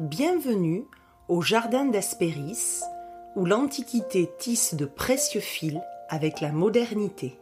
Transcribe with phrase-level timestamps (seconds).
[0.00, 0.86] Bienvenue
[1.28, 2.80] au Jardin d'Hespéris,
[3.36, 7.38] où l'Antiquité tisse de précieux fils avec la modernité.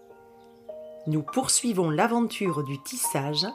[1.06, 3.46] Nous poursuivons l'aventure du tissage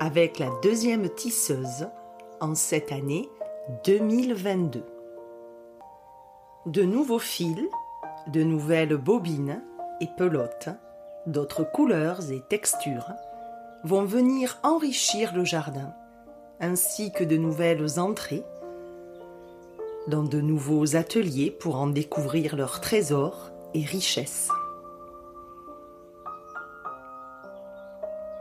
[0.00, 1.86] avec la deuxième tisseuse
[2.40, 3.28] en cette année
[3.84, 4.86] 2022.
[6.64, 7.60] De nouveaux fils,
[8.28, 9.62] de nouvelles bobines
[10.00, 10.70] et pelotes,
[11.26, 13.12] d'autres couleurs et textures
[13.84, 15.94] vont venir enrichir le jardin,
[16.60, 18.44] ainsi que de nouvelles entrées
[20.06, 24.48] dans de nouveaux ateliers pour en découvrir leurs trésors et richesses.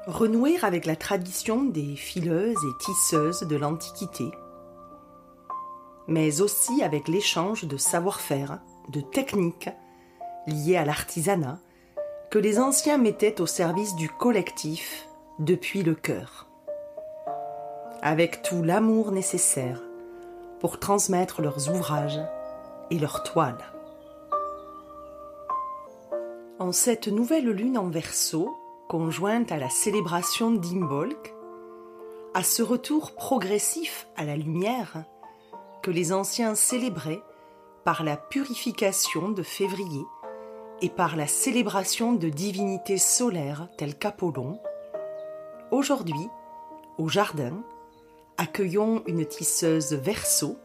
[0.06, 4.30] Renouer avec la tradition des fileuses et tisseuses de l'Antiquité,
[6.08, 9.70] mais aussi avec l'échange de savoir-faire, de techniques
[10.48, 11.60] liées à l'artisanat
[12.30, 15.08] que les anciens mettaient au service du collectif
[15.40, 16.48] depuis le cœur,
[18.06, 19.82] avec tout l'amour nécessaire
[20.60, 22.20] pour transmettre leurs ouvrages
[22.92, 23.64] et leurs toiles.
[26.60, 28.58] En cette nouvelle lune en verso,
[28.90, 31.34] conjointe à la célébration d'Imbolc,
[32.34, 35.06] à ce retour progressif à la lumière
[35.82, 37.22] que les anciens célébraient
[37.86, 40.04] par la purification de février
[40.82, 44.60] et par la célébration de divinités solaires telles qu'Apollon,
[45.72, 46.28] aujourd'hui,
[46.98, 47.64] au jardin,
[48.38, 50.58] accueillons une tisseuse verso,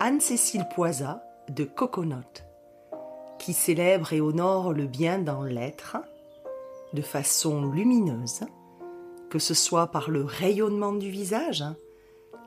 [0.00, 2.44] Anne-Cécile Poisa de Coconut,
[3.38, 5.96] qui célèbre et honore le bien dans l'être
[6.92, 8.40] de façon lumineuse,
[9.30, 11.64] que ce soit par le rayonnement du visage,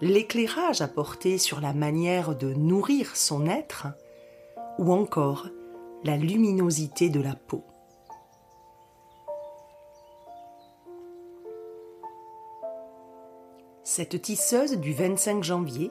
[0.02, 3.88] l'éclairage apporté sur la manière de nourrir son être,
[4.78, 5.48] ou encore
[6.04, 7.64] la luminosité de la peau.
[13.98, 15.90] Cette tisseuse du 25 janvier,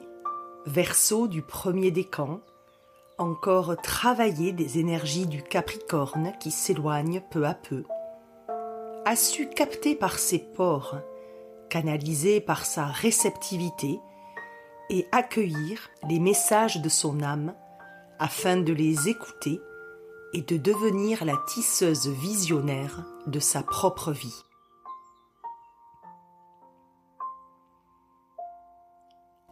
[0.67, 2.39] verso du premier décan,
[3.17, 7.83] encore travaillée des énergies du Capricorne qui s'éloignent peu à peu,
[9.05, 10.97] a su capter par ses pores,
[11.67, 13.99] canaliser par sa réceptivité
[14.91, 17.55] et accueillir les messages de son âme
[18.19, 19.59] afin de les écouter
[20.33, 24.44] et de devenir la tisseuse visionnaire de sa propre vie.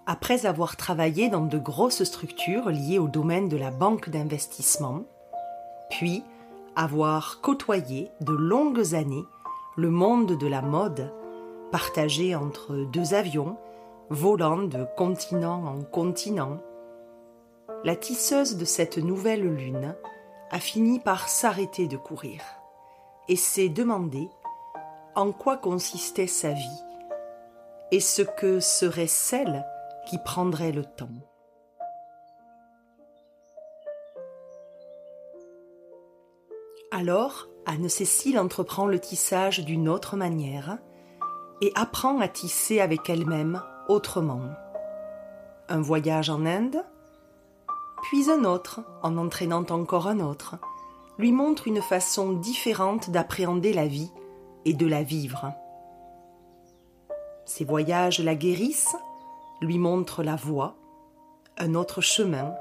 [0.06, 5.04] Après avoir travaillé dans de grosses structures liées au domaine de la banque d'investissement,
[5.90, 6.26] puis
[6.76, 9.24] avoir côtoyé de longues années
[9.78, 11.14] le monde de la mode,
[11.72, 13.56] partagé entre deux avions,
[14.10, 16.58] volant de continent en continent,
[17.86, 19.96] la tisseuse de cette nouvelle lune
[20.52, 22.42] a fini par s'arrêter de courir
[23.30, 24.28] et s'est demandé
[25.16, 26.84] en quoi consistait sa vie
[27.92, 29.66] et ce que serait celle
[30.08, 31.10] qui prendrait le temps.
[36.92, 40.78] Alors, Anne-Cécile entreprend le tissage d'une autre manière
[41.62, 44.42] et apprend à tisser avec elle-même autrement.
[45.70, 46.84] Un voyage en Inde,
[48.04, 50.58] puis un autre, en entraînant encore un autre,
[51.18, 54.12] lui montre une façon différente d'appréhender la vie
[54.66, 55.54] et de la vivre.
[57.46, 58.96] Ces voyages la guérissent
[59.62, 60.76] lui montre la voie,
[61.58, 62.54] un autre chemin.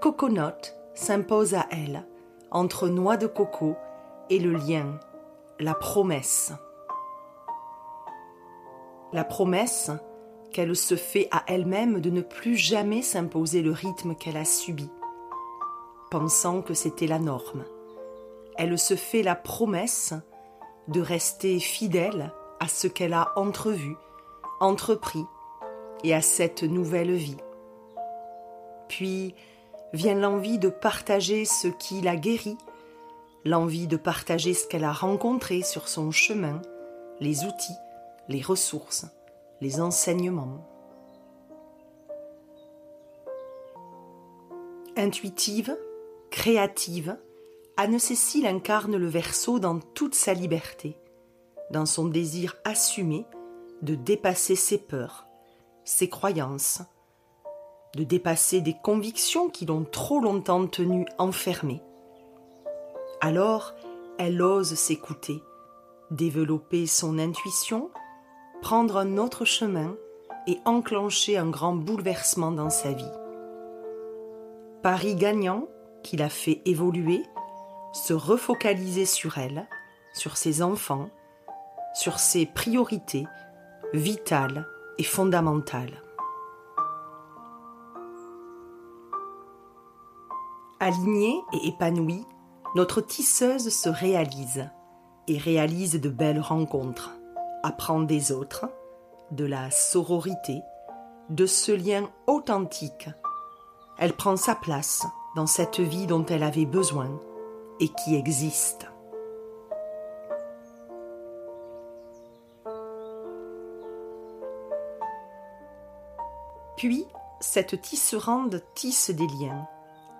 [0.00, 2.06] Coconut s'impose à elle,
[2.50, 3.76] entre noix de coco
[4.28, 4.98] et le lien,
[5.58, 6.52] la promesse.
[9.12, 9.90] La promesse
[10.52, 14.88] qu'elle se fait à elle-même de ne plus jamais s'imposer le rythme qu'elle a subi,
[16.10, 17.64] pensant que c'était la norme.
[18.56, 20.14] Elle se fait la promesse
[20.88, 23.96] de rester fidèle à ce qu'elle a entrevu,
[24.60, 25.24] entrepris,
[26.04, 27.36] et à cette nouvelle vie.
[28.88, 29.34] Puis
[29.92, 32.58] vient l'envie de partager ce qui l'a guérie,
[33.44, 36.60] l'envie de partager ce qu'elle a rencontré sur son chemin,
[37.20, 37.76] les outils,
[38.28, 39.06] les ressources,
[39.60, 40.66] les enseignements.
[44.96, 45.76] Intuitive,
[46.30, 47.16] créative,
[47.76, 50.98] Anne-Cécile incarne le verso dans toute sa liberté,
[51.70, 53.24] dans son désir assumé
[53.80, 55.26] de dépasser ses peurs,
[55.84, 56.82] ses croyances,
[57.96, 61.82] de dépasser des convictions qui l'ont trop longtemps tenu enfermée.
[63.20, 63.74] Alors,
[64.18, 65.42] elle ose s'écouter,
[66.10, 67.90] développer son intuition,
[68.62, 69.96] prendre un autre chemin
[70.46, 73.12] et enclencher un grand bouleversement dans sa vie.
[74.82, 75.66] Paris gagnant,
[76.02, 77.24] qui l'a fait évoluer,
[77.92, 79.68] se refocaliser sur elle,
[80.12, 81.10] sur ses enfants,
[81.94, 83.26] sur ses priorités
[83.92, 84.66] vitales
[85.02, 86.02] fondamentale.
[90.78, 92.26] Alignée et épanouie,
[92.74, 94.70] notre tisseuse se réalise
[95.28, 97.10] et réalise de belles rencontres,
[97.62, 98.66] apprend des autres,
[99.30, 100.62] de la sororité,
[101.28, 103.08] de ce lien authentique.
[103.98, 105.06] Elle prend sa place
[105.36, 107.10] dans cette vie dont elle avait besoin
[107.78, 108.89] et qui existe.
[116.80, 117.04] Puis,
[117.40, 119.68] cette tisserande tisse des liens,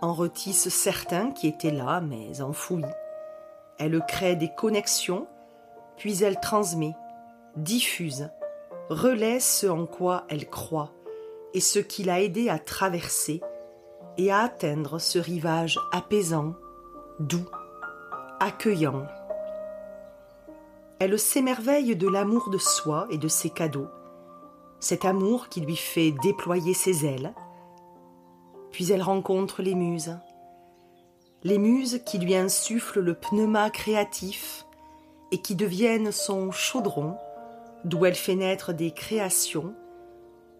[0.03, 2.85] en retisse certains qui étaient là mais enfouis.
[3.79, 5.27] Elle crée des connexions,
[5.97, 6.93] puis elle transmet,
[7.57, 8.29] diffuse,
[8.91, 10.93] relaie ce en quoi elle croit
[11.55, 13.41] et ce qui l'a aidé à traverser
[14.19, 16.53] et à atteindre ce rivage apaisant,
[17.21, 17.49] doux,
[18.39, 19.07] accueillant.
[20.99, 23.89] Elle s'émerveille de l'amour de soi et de ses cadeaux,
[24.81, 27.35] cet amour qui lui fait déployer ses ailes.
[28.73, 30.17] Puis elle rencontre les muses,
[31.43, 34.67] les muses qui lui insufflent le pneuma créatif
[35.33, 37.17] et qui deviennent son chaudron,
[37.85, 39.75] d'où elle fait naître des créations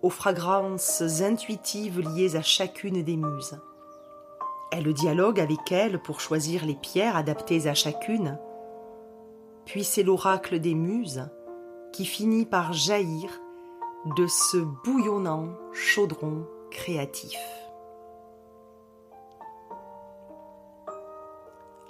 [0.03, 3.59] aux fragrances intuitives liées à chacune des muses.
[4.73, 8.39] Elle dialogue avec elles pour choisir les pierres adaptées à chacune,
[9.67, 11.29] puis c'est l'oracle des muses
[11.93, 13.29] qui finit par jaillir
[14.05, 17.39] de ce bouillonnant chaudron créatif.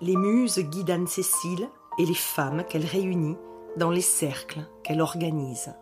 [0.01, 1.69] Les muses guident Anne-Cécile
[1.99, 3.37] et les femmes qu'elle réunit
[3.77, 5.73] dans les cercles qu'elle organise.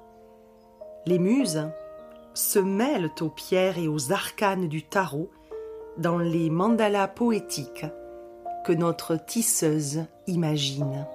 [1.06, 1.70] Les muses
[2.34, 5.30] se mêlent aux pierres et aux arcanes du tarot
[5.96, 7.86] dans les mandalas poétiques
[8.64, 11.06] que notre tisseuse imagine.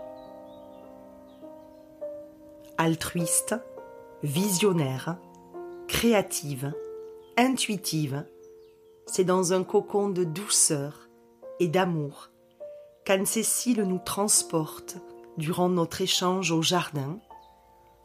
[2.77, 3.55] Altruiste,
[4.23, 5.17] visionnaire,
[5.87, 6.73] créative,
[7.37, 8.25] intuitive,
[9.05, 11.09] c'est dans un cocon de douceur
[11.59, 12.29] et d'amour
[13.03, 14.95] qu'Anne-Cécile nous transporte
[15.37, 17.19] durant notre échange au jardin,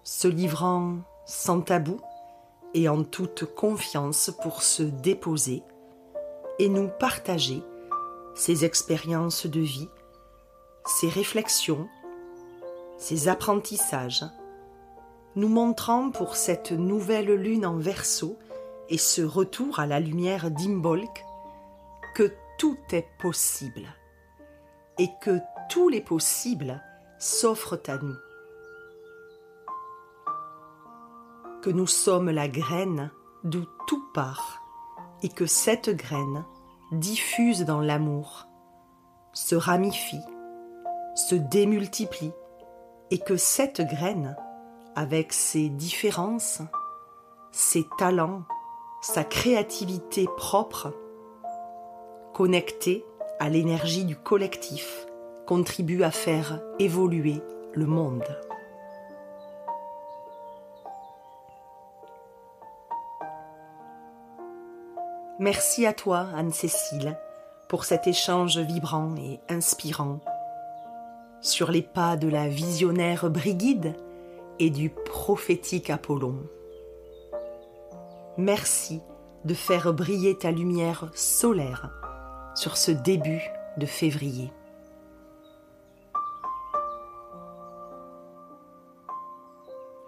[0.03, 2.01] se livrant sans tabou
[2.75, 5.63] et en toute confiance pour se déposer
[6.59, 7.63] et nous partager
[8.35, 9.89] ses expériences de vie,
[10.85, 11.89] ses réflexions,
[12.97, 14.25] ses apprentissages,
[15.39, 18.39] nous montrant pour cette nouvelle lune en verso
[18.89, 21.25] et ce retour à la lumière d'Imbolc
[22.15, 23.87] que tout est possible
[24.99, 25.39] et que
[25.71, 26.83] tous les possibles
[27.19, 28.17] s'offrent à nous.
[31.63, 33.11] que nous sommes la graine
[33.45, 34.63] d'où tout part,
[35.23, 36.45] et que cette graine
[36.93, 38.47] diffuse dans l'amour,
[39.33, 40.23] se ramifie,
[41.15, 42.33] se démultiplie,
[43.11, 44.37] et que cette graine,
[44.99, 46.61] avec ses différences,
[47.53, 48.43] ses talents,
[49.01, 50.93] sa créativité propre,
[52.35, 53.05] connectée
[53.39, 55.07] à l'énergie du collectif,
[55.47, 57.41] contribue à faire évoluer
[57.75, 58.25] le monde.
[65.39, 67.17] Merci à toi, Anne-Cécile,
[67.69, 70.19] pour cet échange vibrant et inspirant
[71.41, 73.95] sur les pas de la visionnaire Brigide
[74.59, 76.37] et du prophétique Apollon.
[78.37, 79.01] Merci
[79.45, 81.91] de faire briller ta lumière solaire
[82.55, 83.43] sur ce début
[83.77, 84.53] de février.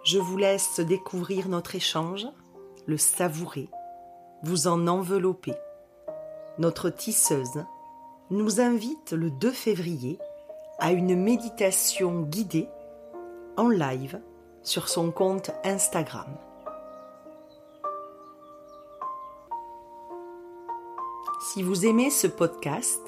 [0.03, 2.27] Je vous laisse découvrir notre échange,
[2.85, 3.69] le savourer
[4.43, 5.53] vous en enveloppez.
[6.57, 7.63] Notre tisseuse
[8.31, 10.17] nous invite le 2 février
[10.79, 12.67] à une méditation guidée
[13.57, 14.19] en live
[14.63, 16.37] sur son compte Instagram.
[21.53, 23.01] Si vous aimez ce podcast,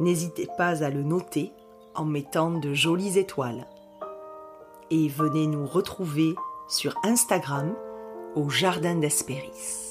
[0.00, 1.52] n'hésitez pas à le noter
[1.94, 3.66] en mettant de jolies étoiles.
[4.90, 6.34] Et venez nous retrouver
[6.68, 7.74] sur Instagram
[8.34, 9.88] au Jardin d'Espéris.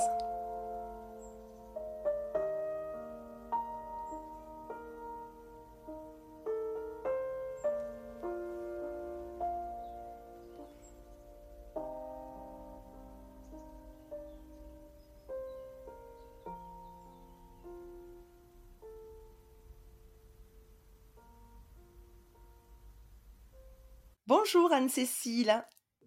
[24.48, 25.62] Bonjour Anne-Cécile.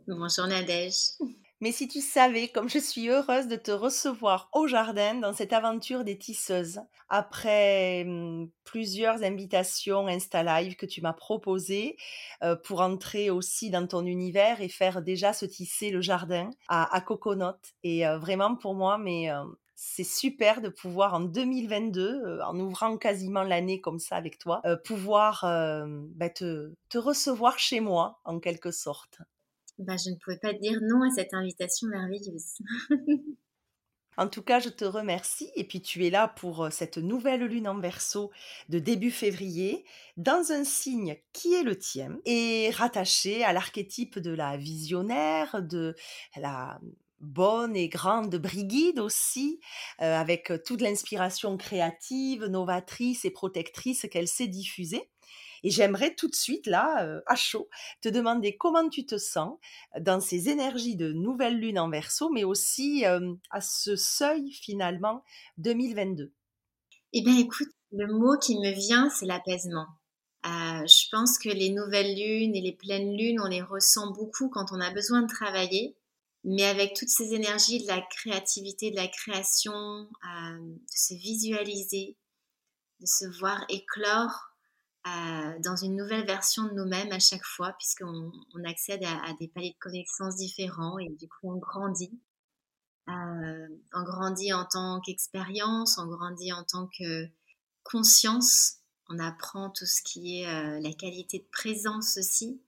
[0.08, 0.94] Bonjour Nadège.
[1.60, 5.52] Mais si tu savais comme je suis heureuse de te recevoir au jardin dans cette
[5.52, 6.80] aventure des tisseuses,
[7.10, 11.98] après mmh, plusieurs invitations Insta Live que tu m'as proposées
[12.42, 16.96] euh, pour entrer aussi dans ton univers et faire déjà se tisser le jardin à,
[16.96, 17.60] à Coconut.
[17.82, 19.44] Et euh, vraiment pour moi, mais euh,
[19.82, 24.60] c'est super de pouvoir en 2022, euh, en ouvrant quasiment l'année comme ça avec toi,
[24.66, 25.40] euh, pouvoir
[26.16, 29.22] bah, te, recevoir chez moi en quelque sorte.
[29.78, 32.58] Bah, je ne pouvais pas dire non à cette invitation merveilleuse.
[34.16, 35.50] En tout cas, je te remercie.
[35.54, 38.30] Et puis, tu es là pour cette nouvelle lune en verso
[38.68, 39.86] de début février,
[40.18, 45.94] dans un signe qui est le tien, et rattaché à l'archétype de la visionnaire, de
[46.36, 46.80] la
[47.20, 49.60] bonne et grande Brigide aussi,
[49.98, 55.10] avec toute l'inspiration créative, novatrice et protectrice qu'elle sait diffuser.
[55.62, 57.68] Et j'aimerais tout de suite, là, à chaud,
[58.00, 59.58] te demander comment tu te sens
[60.00, 65.22] dans ces énergies de nouvelle lune en verso, mais aussi à ce seuil finalement
[65.58, 66.32] 2022.
[67.12, 69.86] Eh bien, écoute, le mot qui me vient, c'est l'apaisement.
[70.44, 74.72] je pense que les nouvelles lunes et les pleines lunes, on les ressent beaucoup quand
[74.72, 75.96] on a besoin de travailler,
[76.44, 82.16] mais avec toutes ces énergies de la créativité, de la création, de se visualiser,
[83.00, 84.50] de se voir éclore
[85.04, 89.72] dans une nouvelle version de nous-mêmes à chaque fois, puisqu'on on accède à, des paliers
[89.72, 92.20] de connaissances différents et du coup on grandit.
[93.08, 97.28] Euh, on grandit en tant qu'expérience, on grandit en tant que
[97.82, 98.76] conscience,
[99.08, 102.62] on apprend tout ce qui est euh, la qualité de présence aussi.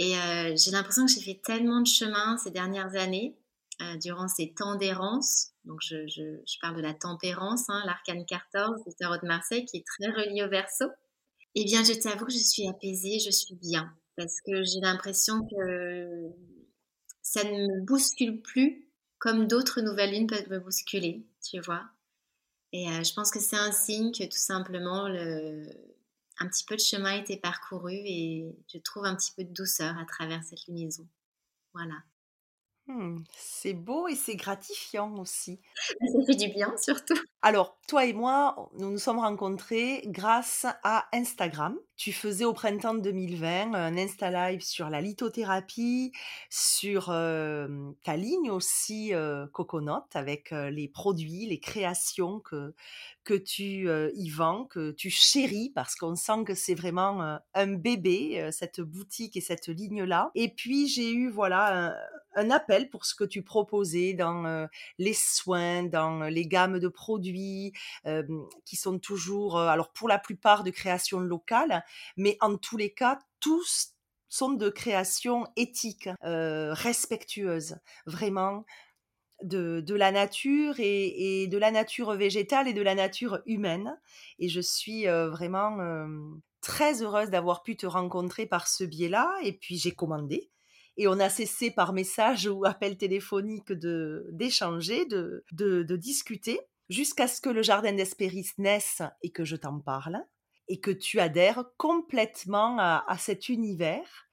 [0.00, 3.36] Et euh, j'ai l'impression que j'ai fait tellement de chemin ces dernières années,
[4.02, 5.52] durant ces temps d'errance.
[5.64, 9.84] Donc je, parle de la tempérance, hein, l'arcane 14 du tarot de Marseille, qui est
[9.84, 10.86] très relié au verso.
[11.54, 15.46] Eh bien, je t'avoue que je suis apaisée, je suis bien, parce que j'ai l'impression
[15.46, 16.30] que
[17.20, 21.84] ça ne me bouscule plus comme d'autres nouvelles lunes peuvent me bousculer, tu vois.
[22.72, 25.68] Et euh, je pense que c'est un signe que tout simplement le...
[26.40, 29.52] un petit peu de chemin a été parcouru et je trouve un petit peu de
[29.52, 31.06] douceur à travers cette lunaison.
[31.74, 32.02] Voilà.
[32.86, 35.60] Mmh, c'est beau et c'est gratifiant aussi.
[35.76, 37.18] Ça fait du bien surtout.
[37.42, 41.76] Alors, toi et moi, nous nous sommes rencontrés grâce à Instagram.
[41.96, 46.12] Tu faisais au printemps 2020 un Insta Live sur la lithothérapie,
[46.48, 49.12] sur ta ligne aussi
[49.52, 52.74] Coconut avec les produits, les créations que,
[53.24, 58.50] que tu y vends, que tu chéris parce qu'on sent que c'est vraiment un bébé,
[58.50, 60.30] cette boutique et cette ligne-là.
[60.34, 61.94] Et puis, j'ai eu voilà un
[62.34, 64.68] appel pour ce que tu proposais dans
[64.98, 67.72] les soins, dans les gammes de produits
[68.64, 71.84] qui sont toujours, alors pour la plupart de création locale,
[72.16, 73.94] mais en tous les cas, tous
[74.28, 78.64] sont de création éthique, respectueuse, vraiment.
[79.42, 83.98] De, de, la nature et, de la nature végétale et de la nature humaine.
[84.38, 85.78] Et je suis vraiment
[86.60, 89.34] très heureuse d'avoir pu te rencontrer par ce biais-là.
[89.42, 90.50] Et puis j'ai commandé
[91.00, 97.26] et on a cessé par message ou appel téléphonique de d'échanger, de, de, discuter, jusqu'à
[97.26, 100.18] ce que le jardin d'Espéris naisse et que je t'en parle,
[100.68, 104.26] et que tu adhères complètement à, cet univers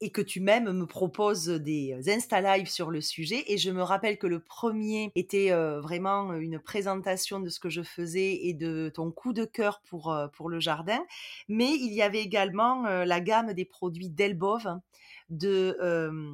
[0.00, 3.44] et que tu même me proposes des Insta Live sur le sujet.
[3.46, 7.70] Et je me rappelle que le premier était euh, vraiment une présentation de ce que
[7.70, 11.02] je faisais et de ton coup de cœur pour, euh, pour le jardin.
[11.48, 14.80] Mais il y avait également euh, la gamme des produits Delbov
[15.28, 15.76] de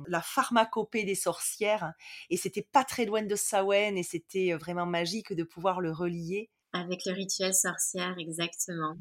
[0.06, 1.94] la pharmacopée des sorcières.
[2.28, 6.50] Et c'était pas très loin de Sawen et c'était vraiment magique de pouvoir le relier.
[6.74, 8.96] Avec le rituel sorcière, exactement.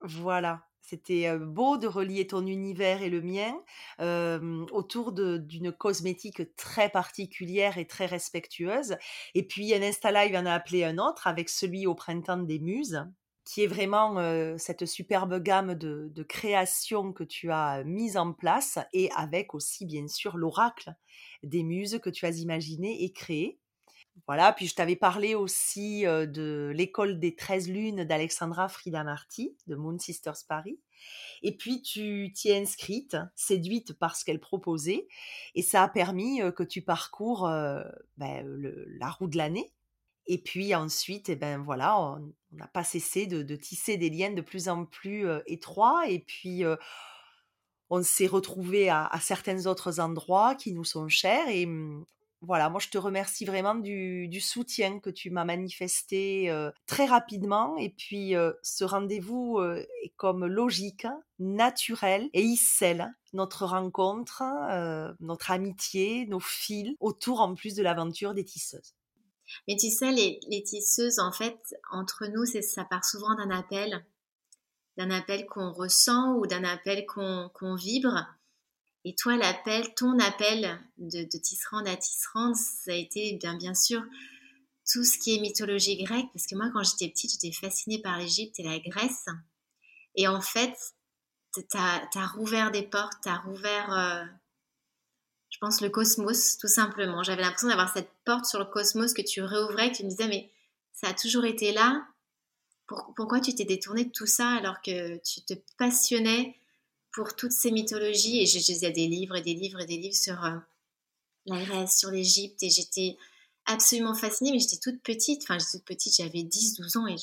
[0.00, 0.62] Voilà.
[0.86, 3.54] C'était beau de relier ton univers et le mien
[4.70, 8.96] autour d'une cosmétique très particulière et très respectueuse.
[9.34, 12.58] Et puis un Insta Live en a appelé un autre avec celui au printemps des
[12.58, 13.02] muses
[13.44, 14.16] qui est vraiment
[14.58, 19.86] cette superbe gamme de, de créations que tu as mise en place et avec aussi
[19.86, 20.94] bien sûr l'oracle
[21.42, 23.58] des muses que tu as imaginé et créé.
[24.26, 29.74] Voilà, puis je t'avais parlé aussi de l'école des 13 lunes d'Alexandra Frida Marty de
[29.74, 30.78] Moon Sisters Paris.
[31.42, 35.08] Et puis tu t'y es inscrite, séduite par ce qu'elle proposait,
[35.54, 37.50] et ça a permis que tu parcours
[38.16, 38.46] ben,
[38.98, 39.74] la roue de l'année,
[40.26, 44.40] et puis ensuite, eh ben voilà, on n'a pas cessé de, tisser des liens de
[44.40, 46.08] plus en plus étroits.
[46.08, 46.62] Et puis,
[47.90, 51.48] on s'est retrouvés à, certains autres endroits qui nous sont chers.
[51.48, 52.04] Et mmh,
[52.44, 56.54] voilà, moi, je te remercie vraiment du, soutien que tu m'as manifesté
[56.86, 57.76] très rapidement.
[57.76, 61.06] Et puis, ce rendez-vous est comme logique,
[61.38, 64.42] naturel, et il scelle notre rencontre,
[65.20, 68.94] notre amitié, nos fils, autour en plus de l'aventure des tisseuses.
[69.68, 71.58] Mais tu sais, les, tisseuses, en fait,
[71.90, 74.04] entre nous, ça part souvent d'un appel,
[74.96, 78.26] d'un appel qu'on ressent ou d'un appel qu'on vibre.
[79.04, 83.74] Et toi, l'appel, ton appel de, de tisserande à tisserande, ça a été bien, bien
[83.74, 84.02] sûr
[84.90, 88.18] tout ce qui est mythologie grecque, parce que moi, quand j'étais petite, j'étais fascinée par
[88.18, 89.26] l'Égypte et la Grèce.
[90.14, 90.74] Et en fait,
[91.54, 94.24] tu as, rouvert des portes, tu as rouvert, euh,
[95.50, 97.22] je pense, le cosmos, tout simplement.
[97.22, 100.28] J'avais l'impression d'avoir cette porte sur le cosmos que tu réouvrais, que tu me disais,
[100.28, 100.50] mais
[100.92, 102.06] ça a toujours été là.
[102.86, 106.56] pourquoi tu t'es détourné de tout ça alors que tu te passionnais
[107.14, 110.16] pour toutes ces mythologies Et je lisais des livres et des livres et des livres
[110.16, 110.56] sur euh,
[111.46, 113.16] la Grèce, sur l'Égypte, et j'étais
[113.66, 115.42] absolument fascinée, mais j'étais toute petite.
[115.44, 117.16] Enfin, j'étais toute petite, j'avais 10-12 ans et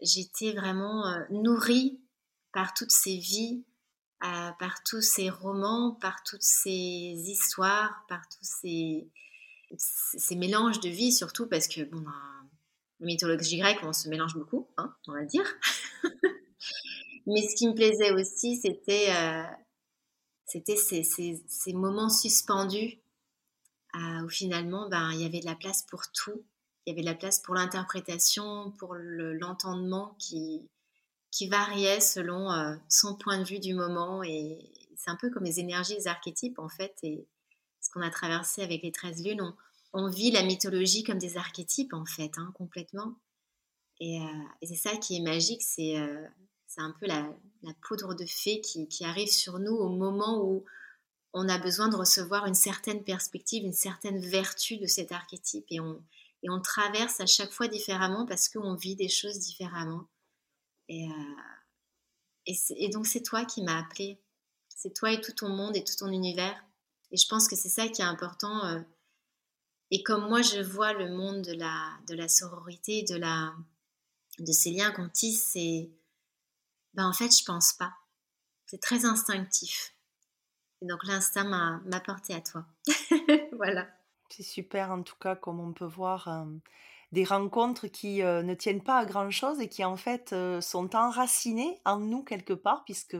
[0.00, 1.98] j'étais vraiment euh, nourrie
[2.52, 3.64] par toutes ces vies,
[4.24, 9.08] euh, par tous ces romans, par toutes ces histoires, par tous ces,
[10.36, 12.04] mélanges de vie, surtout parce que, bon,
[13.00, 15.46] mythologie grecque, on se mélange beaucoup, hein, on va dire.
[17.26, 19.42] mais ce qui me plaisait aussi, c'était euh,
[20.46, 22.98] ces, moments suspendus
[23.94, 26.44] où finalement, ben, il y avait de la place pour tout.
[26.84, 30.68] Il y avait de la place pour l'interprétation, pour l'entendement qui,
[31.48, 34.22] variait selon euh, son point de vue du moment.
[34.22, 34.58] Et
[34.96, 36.94] c'est un peu comme les énergies, les archétypes, en fait.
[37.02, 37.26] Et
[37.80, 39.54] ce qu'on a traversé avec les 13 lunes,
[39.92, 43.14] on, vit la mythologie comme des archétypes, en fait, hein, complètement.
[44.00, 46.26] Et, euh, et c'est ça qui est magique, c'est euh,
[46.74, 47.28] c'est un peu la,
[47.86, 50.64] poudre de fée qui, arrive sur nous au moment où
[51.34, 55.66] on a besoin de recevoir une certaine perspective, une certaine vertu de cet archétype.
[55.70, 60.08] Et on, traverse à chaque fois différemment parce qu'on vit des choses différemment.
[60.88, 64.18] Et, euh, donc c'est toi qui m'as appelé.
[64.68, 66.64] C'est toi et tout ton monde et tout ton univers.
[67.10, 68.64] Et je pense que c'est ça qui est important.
[68.64, 68.80] Euh,
[69.90, 73.18] et comme moi je vois le monde de la, sororité, de,
[74.38, 75.90] de ces liens qu'on tisse, c'est...
[76.94, 77.92] Ben en fait, je pense pas.
[78.66, 79.94] C'est très instinctif.
[80.80, 82.64] Et donc l'instinct m'a porté à toi.
[83.52, 83.86] voilà.
[84.30, 86.46] C'est super en tout cas, comme on peut voir,
[87.12, 91.98] des rencontres qui ne tiennent pas à grand-chose et qui en fait sont enracinées en
[91.98, 93.16] nous quelque part, puisque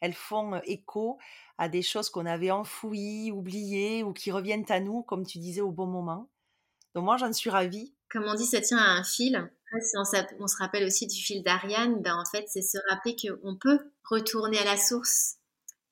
[0.00, 1.18] elles font écho
[1.58, 5.60] à des choses qu'on avait enfouies, oubliées ou qui reviennent à nous, comme tu disais,
[5.60, 6.28] au bon moment.
[6.94, 7.94] Donc moi, j'en suis ravie.
[8.10, 9.50] Comme on dit, ça tient à un fil.
[9.70, 10.04] Si on,
[10.46, 14.58] se rappelle aussi du fil d'Ariane, ben en fait, c'est se rappeler qu'on peut retourner
[14.58, 15.36] à la source.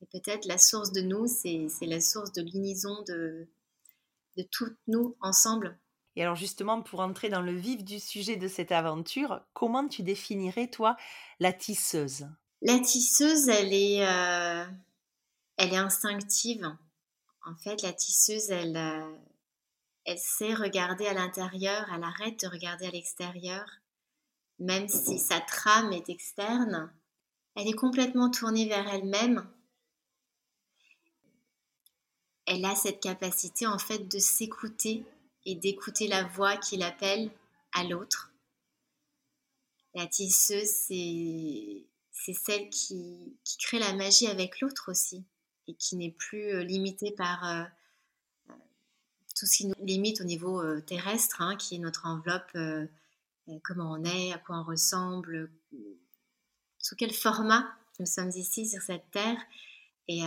[0.01, 3.47] Et peut-être la source de nous, c'est la source de l'unison de,
[4.37, 5.77] de toutes nous ensemble.
[6.15, 10.01] Et alors justement, pour entrer dans le vif du sujet de cette aventure, comment tu
[10.03, 10.95] définirais, toi,
[11.39, 12.27] la tisseuse?
[12.61, 14.65] La tisseuse, elle est, euh,
[15.57, 16.65] elle est instinctive.
[17.45, 19.15] En fait, la tisseuse, elle, euh,
[20.05, 23.65] elle sait regarder à l'intérieur, elle arrête de regarder à l'extérieur.
[24.59, 26.91] Même si sa trame est externe,
[27.55, 29.45] elle est complètement tournée vers elle-même
[32.45, 35.03] elle a cette capacité en fait de s'écouter
[35.45, 37.31] et d'écouter la voix qui l'appelle
[37.73, 38.31] à l'autre.
[39.93, 45.23] La tisseuse, c'est, celle qui, crée la magie avec l'autre aussi
[45.67, 47.63] et qui n'est plus euh, limitée par euh,
[49.37, 52.57] tout ce qui nous limite au niveau terrestre, hein, qui est notre enveloppe,
[53.63, 55.51] comment on est, à quoi on ressemble,
[56.79, 57.67] sous quel format
[57.99, 59.37] nous sommes ici sur cette terre.
[60.07, 60.23] Et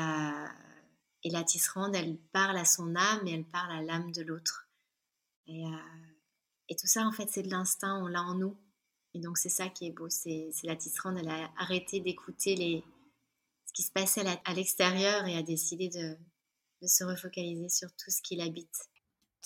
[1.25, 4.69] et la tisserande, elle parle à son âme et elle parle à l'âme de l'autre.
[5.47, 8.57] Et, euh, tout ça, en fait, c'est de l'instinct, on l'a en nous.
[9.15, 10.09] Et donc, c'est ça qui est beau.
[10.11, 12.85] C'est la tisserande, elle a arrêté d'écouter
[13.65, 16.17] ce qui se passait à l'extérieur et a décidé de
[16.87, 18.77] se refocaliser sur tout ce qui l'habite.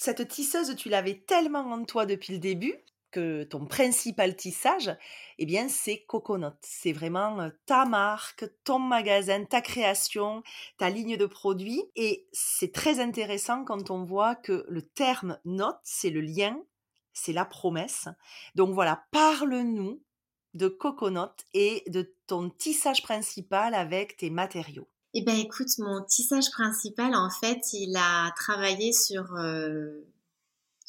[0.05, 2.75] Cette tisseuse, tu l'avais tellement en toi depuis le début
[3.12, 4.91] que ton principal tissage,
[5.38, 6.57] eh bien, c'est Coconut.
[6.61, 10.43] C'est vraiment ta marque, ton magasin, ta création,
[10.77, 11.85] ta ligne de produits.
[11.95, 16.61] Et c'est très intéressant quand on voit que le terme note, c'est le lien,
[17.12, 18.09] c'est la promesse.
[18.57, 20.03] Donc voilà, parle-nous
[20.55, 24.88] de Coconut et de ton tissage principal avec tes matériaux.
[25.14, 29.37] Eh bien, écoute, mon tissage principal, en fait, il a travaillé sur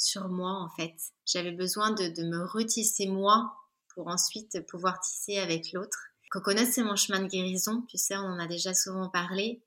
[0.03, 0.95] sur moi en fait.
[1.25, 3.53] J'avais besoin de, me retisser moi
[3.93, 6.07] pour ensuite pouvoir tisser avec l'autre.
[6.29, 9.63] Coconut, c'est mon chemin de guérison, tu sais, on en a déjà souvent parlé.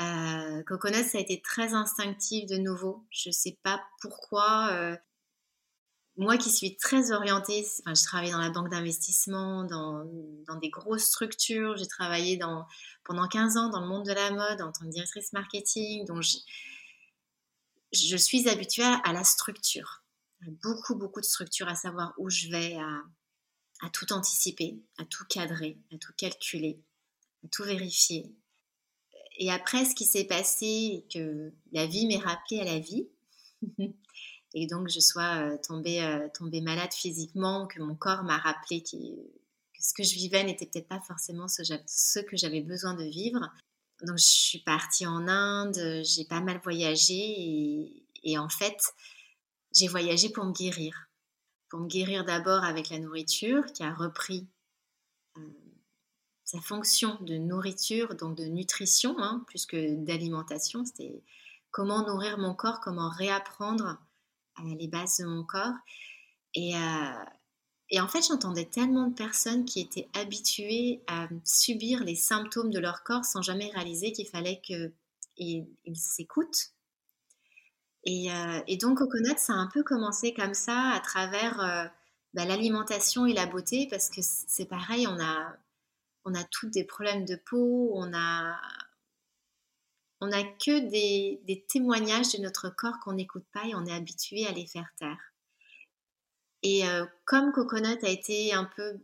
[0.00, 3.04] Euh, Coconut, ça a été très instinctif de nouveau.
[3.10, 4.70] Je ne sais pas pourquoi.
[4.72, 4.96] Euh,
[6.16, 10.04] moi qui suis très orientée, enfin, je travaillais dans la banque d'investissement, dans,
[10.46, 12.38] dans, des grosses structures, j'ai travaillé
[13.04, 16.24] pendant 15 ans dans le monde de la mode en tant que directrice marketing, donc
[17.92, 20.02] je suis habituée à la structure.
[20.62, 22.76] Beaucoup, beaucoup de structure, à savoir où je vais,
[23.82, 26.80] à, tout anticiper, à tout cadrer, à tout calculer,
[27.44, 28.34] à tout vérifier.
[29.38, 33.06] Et après, ce qui s'est passé, que la vie m'est rappelée à la vie,
[34.58, 38.96] et donc je sois tombée, tombée malade physiquement, que mon corps m'a rappelé que
[39.78, 43.52] ce que je vivais n'était peut-être pas forcément ce, que j'avais besoin de vivre.
[44.02, 48.80] Donc je suis partie en Inde, j'ai pas mal voyagé et, en fait
[49.74, 51.06] j'ai voyagé pour me guérir.
[51.68, 54.46] Pour me guérir d'abord avec la nourriture qui a repris
[56.44, 60.86] sa fonction de nourriture, donc de nutrition, hein, plus que d'alimentation.
[60.86, 61.22] C'était
[61.72, 63.98] comment nourrir mon corps, comment réapprendre
[64.64, 65.74] les bases de mon corps.
[66.54, 67.24] Et, euh,
[67.90, 72.78] et en fait, j'entendais tellement de personnes qui étaient habituées à subir les symptômes de
[72.78, 76.72] leur corps sans jamais réaliser qu'il fallait qu'ils s'écoutent.
[78.04, 81.84] Et, euh, et, donc, Coconut, ça a un peu commencé comme ça, à travers euh,
[82.34, 85.56] bah, l'alimentation et la beauté, parce que c'est pareil, on a,
[86.24, 88.56] on a tous des problèmes de peau, on a,
[90.20, 94.46] on a que des, témoignages de notre corps qu'on n'écoute pas et on est habitué
[94.46, 95.32] à les faire taire.
[96.62, 98.98] Et euh, comme Coconut a été un peu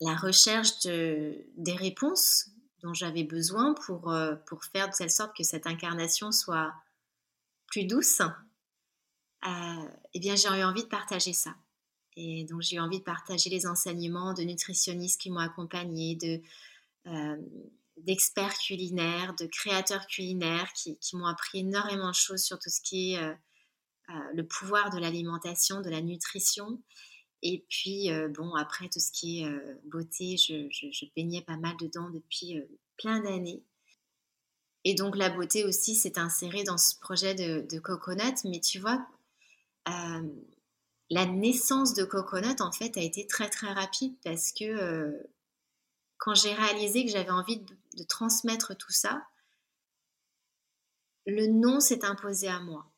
[0.00, 2.50] la recherche de, des réponses
[2.82, 6.74] dont j'avais besoin pour, euh, pour faire de telle sorte que cette incarnation soit
[7.66, 11.54] plus douce, euh, eh bien j'ai eu envie de partager ça.
[12.16, 16.42] Et donc, j'ai eu envie de partager les enseignements de nutritionnistes qui m'ont accompagnée, de,
[17.06, 17.36] euh,
[17.98, 23.12] d'experts culinaires, de créateurs culinaires qui, m'ont appris énormément de choses sur tout ce qui
[23.12, 23.34] est euh,
[24.10, 26.82] euh, le pouvoir de l'alimentation, de la nutrition.
[27.42, 29.50] Et puis, bon, après, tout ce qui est
[29.86, 32.54] beauté, je, baignais pas mal dedans depuis
[32.98, 33.64] plein d'années.
[34.84, 38.44] Et donc, la beauté aussi s'est insérée dans ce projet de, de Coconut.
[38.44, 39.04] Mais tu vois,
[41.12, 45.12] la naissance de Coconut, en fait, a été très très rapide parce que euh,
[46.22, 49.26] quand j'ai réalisé que j'avais envie de, transmettre tout ça,
[51.26, 52.88] le nom s'est imposé à moi.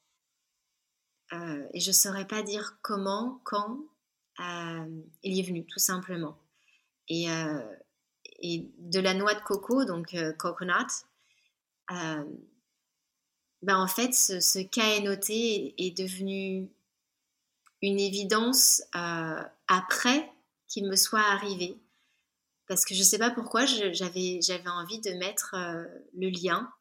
[1.32, 3.78] Euh, et je ne saurais pas dire comment, quand,
[4.40, 6.38] euh, il est venu, tout simplement.
[7.08, 7.26] Et,
[8.42, 11.06] de la noix de coco, donc coconut,
[11.88, 16.68] ben en fait, ce, ce KNOT est, est devenu
[17.80, 20.30] une évidence euh, après
[20.68, 21.78] qu'il me soit arrivé.
[22.66, 26.72] Parce que je ne sais pas pourquoi, j'avais envie de mettre euh, le lien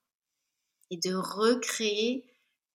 [0.90, 2.26] et de recréer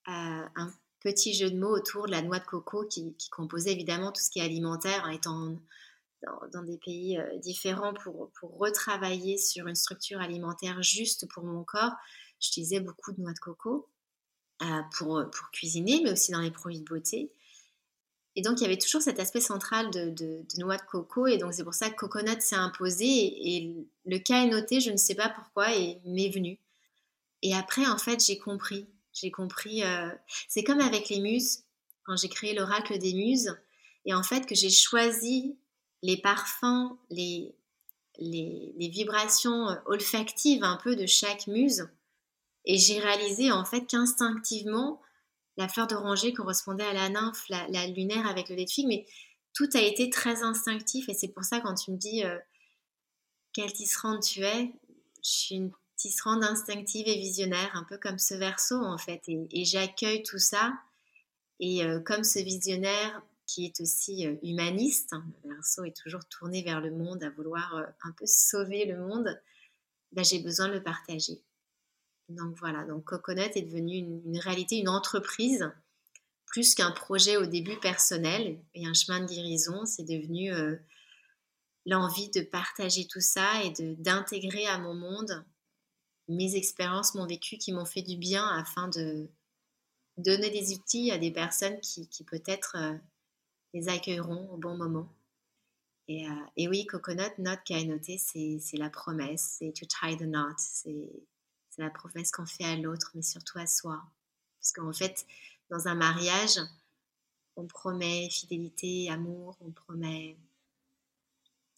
[0.08, 0.12] euh,
[0.54, 4.20] un petit jeu de mots autour de la noix de coco qui, composait évidemment tout
[4.20, 5.56] ce qui est alimentaire, en étant
[6.52, 11.92] dans, des pays différents pour, retravailler sur une structure alimentaire juste pour mon corps.
[12.40, 13.88] J'utilisais beaucoup de noix de coco
[14.92, 17.32] pour cuisiner, mais aussi dans les produits de beauté.
[18.38, 21.26] Et donc, il y avait toujours cet aspect central de, noix de coco.
[21.26, 23.04] Et donc, c'est pour ça que Coconut s'est imposé.
[23.04, 23.74] Et,
[24.06, 26.56] le cas est noté, je ne sais pas pourquoi, et m'est venu.
[27.42, 28.86] Et après, en fait, j'ai compris.
[29.12, 29.82] J'ai compris.
[29.82, 30.08] Euh,
[30.46, 31.64] c'est comme avec les muses,
[32.04, 33.56] quand j'ai créé l'oracle des muses.
[34.04, 35.58] Et en fait, que j'ai choisi
[36.04, 37.56] les parfums, les,
[38.20, 41.88] les, les, vibrations olfactives un peu de chaque muse.
[42.64, 45.02] Et j'ai réalisé en fait qu'instinctivement,
[45.58, 49.06] la fleur d'oranger correspondait à la nymphe, la, lunaire avec le lait de figue, mais
[49.52, 52.38] tout a été très instinctif et c'est pour ça quand tu me dis euh,
[53.52, 54.72] quelle tisserande tu es,
[55.16, 59.64] je suis une tisserande instinctive et visionnaire, un peu comme ce verso en fait, et,
[59.64, 60.72] j'accueille tout ça.
[61.58, 66.24] Et euh, comme ce visionnaire qui est aussi euh, humaniste, hein, le verso est toujours
[66.26, 69.36] tourné vers le monde, à vouloir un peu sauver le monde,
[70.12, 71.42] ben, j'ai besoin de le partager.
[72.28, 75.70] Donc voilà, donc Coconut est devenu une, réalité, une entreprise,
[76.46, 79.86] plus qu'un projet au début personnel et un chemin de guérison.
[79.86, 80.76] C'est devenu euh,
[81.86, 85.44] l'envie de partager tout ça et d'intégrer à mon monde
[86.28, 89.30] mes expériences, mon vécu qui m'ont fait du bien afin de
[90.18, 92.94] donner des outils à des personnes qui, peut-être euh,
[93.72, 95.08] les accueilleront au bon moment.
[96.08, 100.26] Et, euh, et oui, Coconut, note qu'a noté, c'est la promesse, c'est to tie the
[100.26, 101.10] knot, c'est
[101.78, 104.02] c'est la promesse qu'on fait à l'autre, mais surtout à soi.
[104.60, 105.24] Parce qu'en fait,
[105.70, 106.58] dans un mariage,
[107.56, 110.36] on promet fidélité, amour, on promet,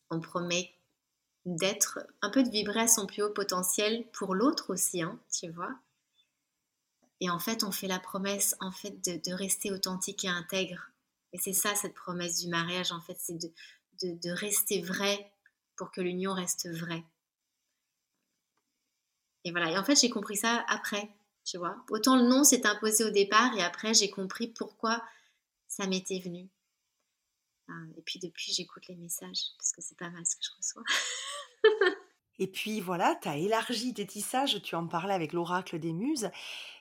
[0.08, 0.72] on promet
[1.44, 5.50] d'être un peu de vibrer à son plus haut potentiel pour l'autre aussi, hein, tu
[5.50, 5.74] vois.
[7.20, 10.90] Et en fait, on fait la promesse en fait de, rester authentique et intègre.
[11.34, 13.52] Et c'est ça cette promesse du mariage en fait, c'est de,
[14.02, 15.30] de rester vrai
[15.76, 17.04] pour que l'union reste vraie.
[19.44, 19.70] Et voilà.
[19.70, 21.10] Et en fait, j'ai compris ça après,
[21.44, 21.76] tu vois.
[21.90, 25.02] Autant le nom s'est imposé au départ et après, j'ai compris pourquoi
[25.68, 26.48] ça m'était venu.
[27.68, 30.50] Ah, et puis depuis, j'écoute les messages parce que c'est pas mal ce que je
[30.56, 30.82] reçois.
[32.42, 36.30] Et puis voilà, tu as élargi tes tissages, tu en parlais avec l'oracle des muses.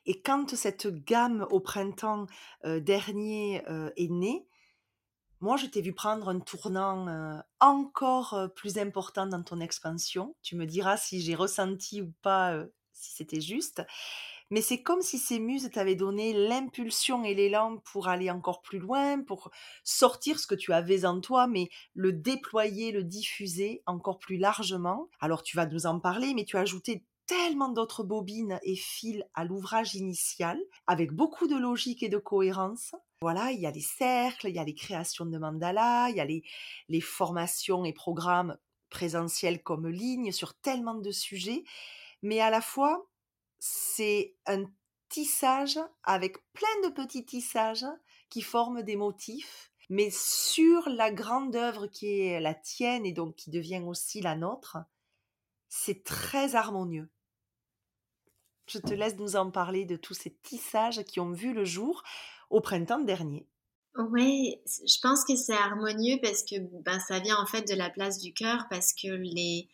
[0.05, 2.27] Et quand cette gamme au printemps
[2.63, 3.61] dernier
[3.97, 4.47] est née,
[5.41, 10.35] moi, je t'ai vu prendre un tournant encore plus important dans ton expansion.
[10.41, 13.81] Tu me diras si j'ai ressenti ou pas, si c'était juste.
[14.51, 18.79] Mais c'est comme si ces muses t'avaient donné l'impulsion et l'élan pour aller encore plus
[18.79, 19.51] loin, pour
[19.83, 25.07] sortir ce que tu avais en toi, mais le déployer, le diffuser encore plus largement.
[25.19, 29.23] Alors tu vas nous en parler, mais tu as ajouté tellement d'autres bobines et fils
[29.35, 32.95] à l'ouvrage initial, avec beaucoup de logique et de cohérence.
[33.21, 36.21] Voilà, il y a les cercles, il y a les créations de mandalas, il y
[36.21, 36.41] a les,
[36.87, 38.57] les formations et programmes
[38.89, 41.65] présentiels comme ligne sur tellement de sujets,
[42.21, 43.09] mais à la fois,
[43.59, 44.63] c'est un
[45.09, 47.85] tissage avec plein de petits tissages
[48.29, 53.35] qui forment des motifs, mais sur la grande œuvre qui est la tienne et donc
[53.35, 54.77] qui devient aussi la nôtre,
[55.67, 57.09] c'est très harmonieux.
[58.67, 62.03] Je te laisse nous en parler de tous ces tissages qui ont vu le jour
[62.49, 63.47] au printemps dernier.
[63.95, 67.89] Oui, je pense que c'est harmonieux parce que ben, ça vient en fait de la
[67.89, 69.67] place du cœur parce que les,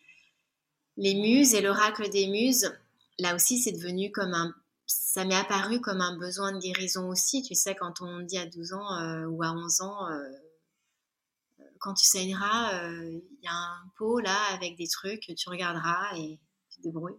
[0.96, 2.72] les muses et l'oracle des muses
[3.18, 4.54] là aussi, c'est devenu comme un.
[4.86, 7.42] Ça m'est apparu comme un besoin de guérison aussi.
[7.42, 11.94] Tu sais, quand on dit à 12 ans euh, ou à 11 ans, euh, quand
[11.94, 16.38] tu saigneras, euh, il y a un pot là avec des trucs, tu regarderas et
[16.70, 17.18] tu te débrouilles.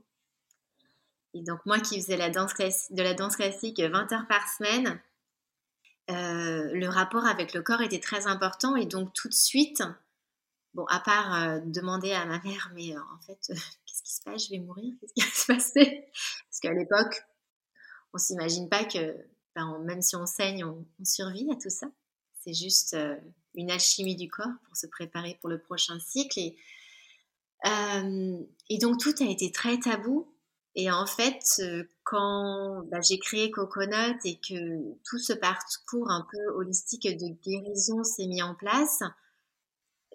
[1.34, 5.02] Et donc, moi qui faisais la danse de la danse classique 20 heures par semaine,
[6.10, 8.76] le rapport avec le corps était très important.
[8.76, 9.84] Et donc, tout de suite,
[10.74, 13.52] bon, à part demander à ma mère, mais en fait,
[14.08, 14.46] qui se passe?
[14.46, 14.94] Je vais mourir?
[15.00, 16.06] Qu'est-ce qui va se passer?
[16.50, 17.22] Parce qu'à l'époque,
[18.14, 19.16] on s'imagine pas que,
[19.56, 21.88] ben, même si on saigne, on, survit à tout ça.
[22.42, 23.16] C'est juste euh,
[23.56, 26.40] une alchimie du corps pour se préparer pour le prochain cycle.
[27.66, 28.38] Euh,
[28.70, 30.32] et donc tout a été très tabou.
[30.80, 36.26] Et en fait, euh, quand ben, j'ai créé Coconut et que tout ce parcours un
[36.32, 39.02] peu holistique de guérison s'est mis en place,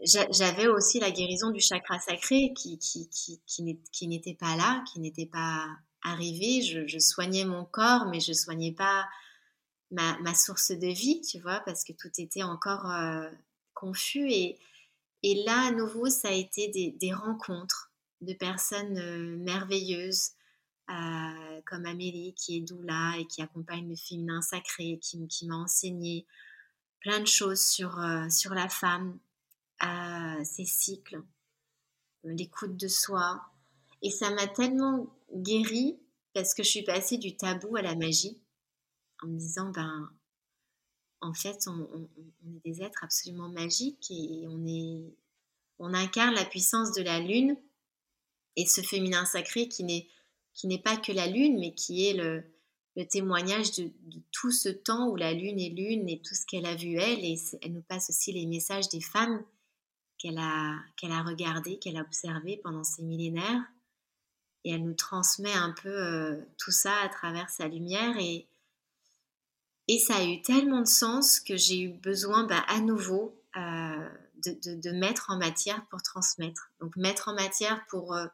[0.04, 2.78] j'avais aussi la guérison du chakra sacré qui,
[4.06, 5.66] n'était pas là, qui n'était pas
[6.04, 6.62] arrivé.
[6.62, 9.04] Je, soignais mon corps, mais je soignais pas
[9.90, 13.28] ma, source de vie, tu vois, parce que tout était encore euh,
[13.74, 14.30] confus.
[14.30, 14.58] Et,
[15.44, 20.30] là, à nouveau, ça a été des, des rencontres de personnes euh, merveilleuses,
[20.90, 26.26] euh, comme Amélie, qui est doula et qui accompagne le féminin sacré, qui, m'a enseigné
[27.00, 29.18] plein de choses sur, sur la femme,
[29.82, 31.20] à ces cycles,
[32.24, 33.42] euh, l'écoute de soi.
[34.00, 35.98] Et ça m'a tellement guérie
[36.32, 38.40] parce que je suis passée du tabou à la magie
[39.22, 40.10] en me disant, ben,
[41.20, 42.08] en fait, on,
[42.46, 45.14] est des êtres absolument magiques et on, est,
[45.78, 47.56] on incarne la puissance de la lune
[48.56, 50.08] et ce féminin sacré qui n'est,
[50.54, 52.44] qui n'est pas que la lune, mais qui est le,
[53.08, 53.90] témoignage de,
[54.30, 57.24] tout ce temps où la lune est lune et tout ce qu'elle a vu elle.
[57.24, 59.42] Et elle nous passe aussi les messages des femmes
[60.18, 63.62] qu'elle a, qu'elle a regardé, qu'elle a observé pendant ces millénaires.
[64.64, 68.16] Et elle nous transmet un peu euh, tout ça à travers sa lumière.
[68.18, 68.46] Et,
[69.88, 74.08] et ça a eu tellement de sens que j'ai eu besoin bah, à nouveau euh,
[74.44, 76.70] de, de, mettre en matière pour transmettre.
[76.80, 78.26] Donc mettre en matière pour, euh,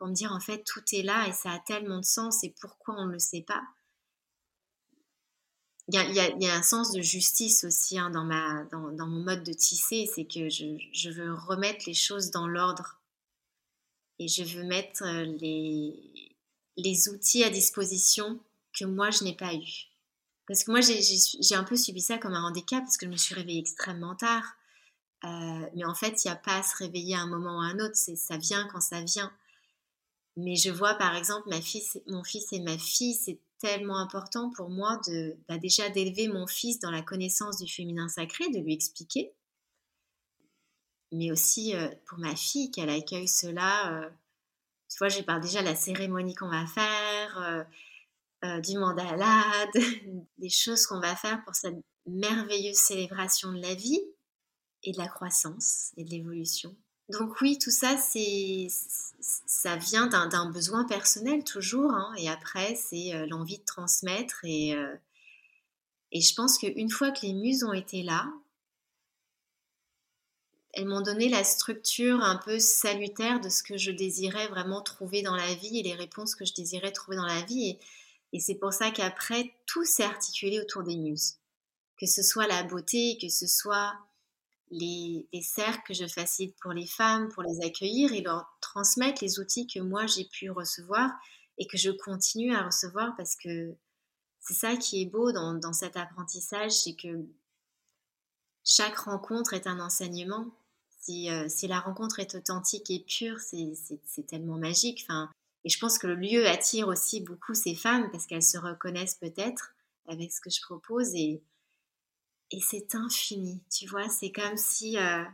[0.00, 2.54] pour me dire en fait tout est là et ça a tellement de sens et
[2.58, 3.62] pourquoi on ne le sait pas
[5.88, 9.52] il y, a, un sens de justice aussi hein, dans, ma, dans, mon mode de
[9.52, 13.00] tisser, c'est que je, je, veux remettre les choses dans l'ordre
[14.20, 16.36] et je veux mettre euh, les,
[16.76, 18.38] les outils à disposition
[18.72, 19.88] que moi je n'ai pas eu.
[20.46, 23.16] Parce que moi j'ai un peu subi ça comme un handicap parce que je me
[23.16, 24.44] suis réveillée extrêmement tard.
[25.24, 27.60] Euh, mais en fait, il n'y a pas à se réveiller à un moment ou
[27.62, 29.32] à un autre, ça vient quand ça vient.
[30.42, 31.50] Mais je vois par exemple
[32.06, 36.46] mon fils et ma fille, c'est tellement important pour moi de bah, déjà d'élever mon
[36.46, 39.34] fils dans la connaissance du féminin sacré, de lui expliquer,
[41.12, 43.92] mais aussi euh, pour ma fille qu'elle accueille cela.
[43.92, 44.10] Euh,
[44.88, 47.66] tu vois, je parle déjà de la cérémonie qu'on va faire,
[48.42, 49.44] euh, du mandala,
[50.38, 51.76] des choses qu'on va faire pour cette
[52.06, 54.00] merveilleuse célébration de la vie
[54.84, 56.74] et de la croissance et de l'évolution.
[57.10, 58.68] Donc oui, tout ça, c'est,
[59.20, 64.40] ça vient d'un, besoin personnel toujours, hein, et après, c'est euh, l'envie de transmettre.
[64.44, 64.94] Et, euh,
[66.12, 68.32] et je pense qu'une fois que les muses ont été là,
[70.72, 75.22] elles m'ont donné la structure un peu salutaire de ce que je désirais vraiment trouver
[75.22, 77.70] dans la vie et les réponses que je désirais trouver dans la vie.
[77.70, 77.80] Et,
[78.36, 81.38] et c'est pour ça qu'après, tout s'est articulé autour des muses.
[81.98, 83.98] Que ce soit la beauté, que ce soit
[84.70, 89.38] les, cercles que je facilite pour les femmes, pour les accueillir et leur transmettre les
[89.40, 91.10] outils que moi j'ai pu recevoir
[91.58, 93.74] et que je continue à recevoir parce que
[94.40, 97.26] c'est ça qui est beau dans, dans cet apprentissage, c'est que
[98.64, 100.46] chaque rencontre est un enseignement.
[101.00, 105.04] Si, euh, si, la rencontre est authentique et pure, c'est tellement magique.
[105.08, 105.30] Enfin,
[105.64, 109.16] et je pense que le lieu attire aussi beaucoup ces femmes parce qu'elles se reconnaissent
[109.16, 109.74] peut-être
[110.06, 111.42] avec ce que je propose et,
[112.50, 113.60] et c'est infini.
[113.70, 115.24] Tu vois, c'est comme si, euh,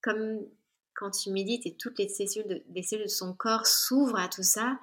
[0.00, 0.46] comme
[0.94, 4.78] quand tu médites et toutes les cellules de, son corps s'ouvrent à tout ça.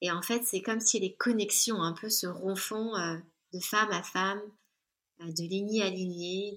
[0.00, 3.16] Et en fait, c'est comme si les connexions un peu se refont euh,
[3.52, 4.40] de femme à femme,
[5.20, 6.56] de lignée à lignée,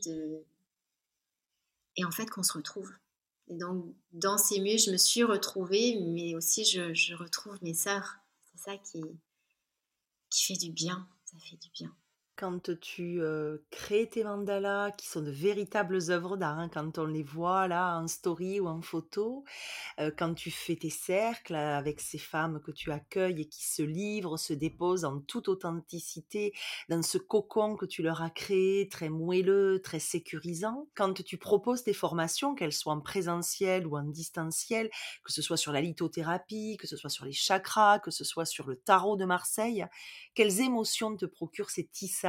[1.98, 2.92] et en fait qu'on se retrouve.
[3.48, 8.18] Et donc, dans ces murs, je me suis retrouvée, mais aussi je, retrouve mes sœurs.
[8.46, 9.04] C'est ça qui
[10.32, 11.08] fait du bien.
[11.26, 11.96] Ça fait du bien
[12.36, 13.22] quand tu
[13.72, 17.98] crées tes mandalas, qui sont de véritables œuvres d'art, hein, quand on les voit là
[17.98, 19.44] en story ou en photo,
[20.18, 24.38] quand tu fais tes cercles avec ces femmes que tu accueilles et qui se livrent,
[24.38, 26.54] se déposent en toute authenticité
[26.90, 31.84] dans ce cocon que tu leur as créé, très moelleux, très sécurisant, quand tu proposes
[31.84, 34.90] tes formations, qu'elles soient en présentiel ou en distanciel,
[35.24, 38.46] que ce soit sur la lithothérapie, que ce soit sur les chakras, que ce soit
[38.46, 39.86] sur le tarot de Marseille,
[40.34, 42.25] quelles émotions te procurent ces tissages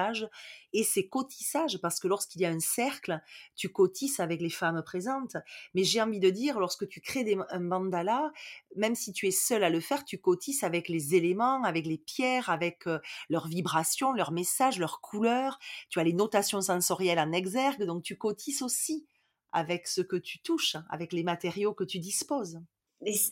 [0.72, 3.20] et ces cotissages Parce que lorsqu'il y a un cercle,
[3.54, 5.36] tu cotisses avec les femmes présentes.
[5.74, 8.32] Mais j'ai envie de dire, lorsque tu crées un mandala,
[8.76, 11.98] même si tu es seul à le faire, tu cotisses avec les éléments, avec les
[11.98, 15.58] pierres, avec euh, leurs vibrations, leurs messages, leurs couleurs.
[15.88, 19.06] Tu as les notations sensorielles en exergue, donc tu cotisses aussi
[19.52, 22.60] avec ce que tu touches, avec les matériaux que tu disposes.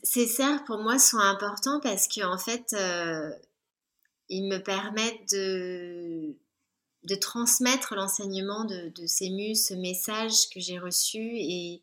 [0.03, 3.31] ces cercles, pour moi, sont importants parce que, en fait, euh,
[4.29, 6.35] ils me permettent de,
[7.05, 11.19] de transmettre l'enseignement de, ces muses, ce message que j'ai reçu.
[11.21, 11.83] Et,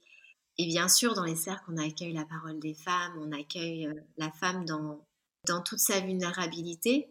[0.57, 3.93] et, bien sûr, dans les cercles, on accueille la parole des femmes, on accueille euh,
[4.17, 5.05] la femme dans,
[5.45, 7.07] dans toute sa vulnérabilité,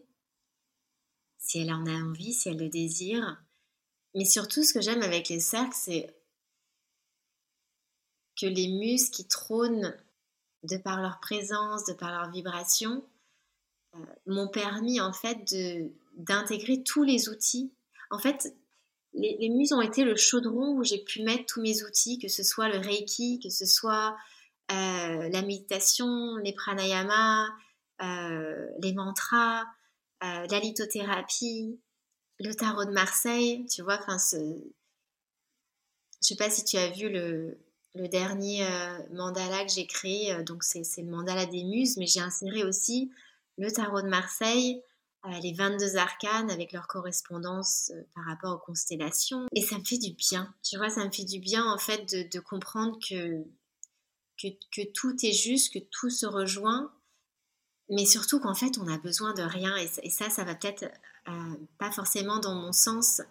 [1.37, 3.41] si elle en a envie, si elle le désire.
[4.15, 6.13] Mais surtout, ce que j'aime avec les cercles, c'est
[8.39, 9.95] que les muses qui trônent
[10.63, 13.03] de par leur présence, de par leur vibration,
[13.95, 15.55] euh, m'ont permis en fait
[16.17, 17.71] d'intégrer tous les outils.
[18.11, 18.53] En fait,
[19.13, 22.43] les, muses ont été le chaudron où j'ai pu mettre tous mes outils, que ce
[22.43, 24.15] soit le reiki, que ce soit
[24.71, 27.47] euh, la méditation, les pranayamas,
[28.01, 29.65] euh, les mantras,
[30.21, 31.79] la lithothérapie,
[32.39, 33.65] le tarot de Marseille.
[33.65, 34.61] Tu vois, enfin, je
[36.21, 37.57] sais pas si tu as vu le,
[37.95, 38.65] le dernier
[39.11, 40.43] mandala que j'ai créé.
[40.43, 43.11] donc c'est le mandala des muses, mais j'ai inséré aussi
[43.57, 44.90] le tarot de Marseille, euh,
[45.29, 49.45] les 22 arcanes avec leur correspondance euh, par rapport aux constellations.
[49.53, 52.05] Et ça me fait du bien, tu vois, ça me fait du bien en fait
[52.31, 53.43] de, comprendre que,
[54.41, 56.91] que, tout est juste, que tout se rejoint,
[57.89, 59.75] mais surtout qu'en fait on a besoin de rien.
[59.77, 60.85] Et, ça, ça va peut-être
[61.27, 63.21] euh, pas forcément dans mon sens,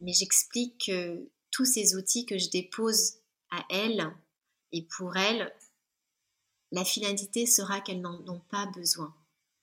[0.00, 3.14] mais j'explique que tous ces outils que je dépose
[3.50, 4.12] à elles
[4.72, 5.54] et pour elles,
[6.72, 9.14] la finalité sera qu'elles n'en ont pas besoin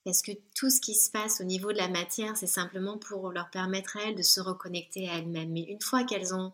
[0.04, 3.32] parce que tout ce qui se passe au niveau de la matière, c'est simplement pour
[3.32, 5.52] leur permettre à elles de se reconnecter à elles-mêmes.
[5.52, 6.52] Mais une fois qu'elles ont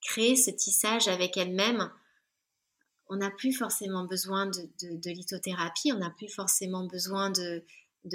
[0.00, 1.90] créé ce tissage avec elles-mêmes,
[3.08, 7.64] on n'a plus forcément besoin de, lithothérapie, on n'a plus forcément besoin de,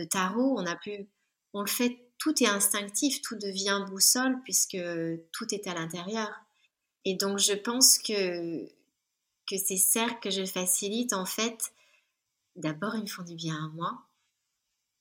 [0.10, 1.08] tarot, on a plus,
[1.54, 4.78] on le fait, tout est instinctif, tout devient boussole puisque
[5.32, 6.30] tout est à l'intérieur.
[7.06, 8.68] Et donc je pense que
[9.48, 11.74] que ces cercles que je facilite, en fait,
[12.56, 14.09] d'abord ils me font du bien à moi,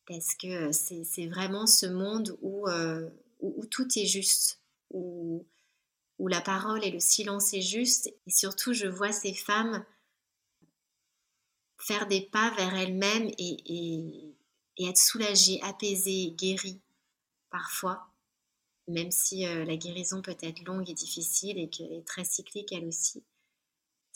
[0.09, 3.09] parce que c'est vraiment ce monde euh,
[3.41, 5.47] où, où, tout est juste, où,
[6.19, 9.85] où la parole et le silence est juste, et surtout je vois ces femmes
[11.79, 14.35] faire des pas vers elles-mêmes et,
[14.81, 16.81] être soulagées, apaisées, guéries
[17.51, 18.09] parfois,
[18.87, 22.87] même si euh, la guérison peut être longue et difficile et est très cyclique elle
[22.87, 23.23] aussi.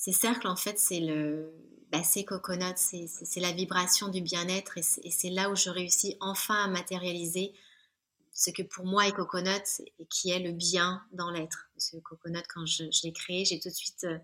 [0.03, 1.55] Ces cercles, en fait, c'est le,
[1.93, 6.65] bah, c'est Coconut, c'est la vibration du bien-être et c'est là où je réussis enfin
[6.65, 7.53] à matérialiser
[8.33, 9.63] ce que pour moi est Coconut
[10.01, 11.71] et qui est le bien dans l'être.
[11.77, 14.19] Parce que Coconut, quand je, l'ai créé, j'ai tout de suite euh,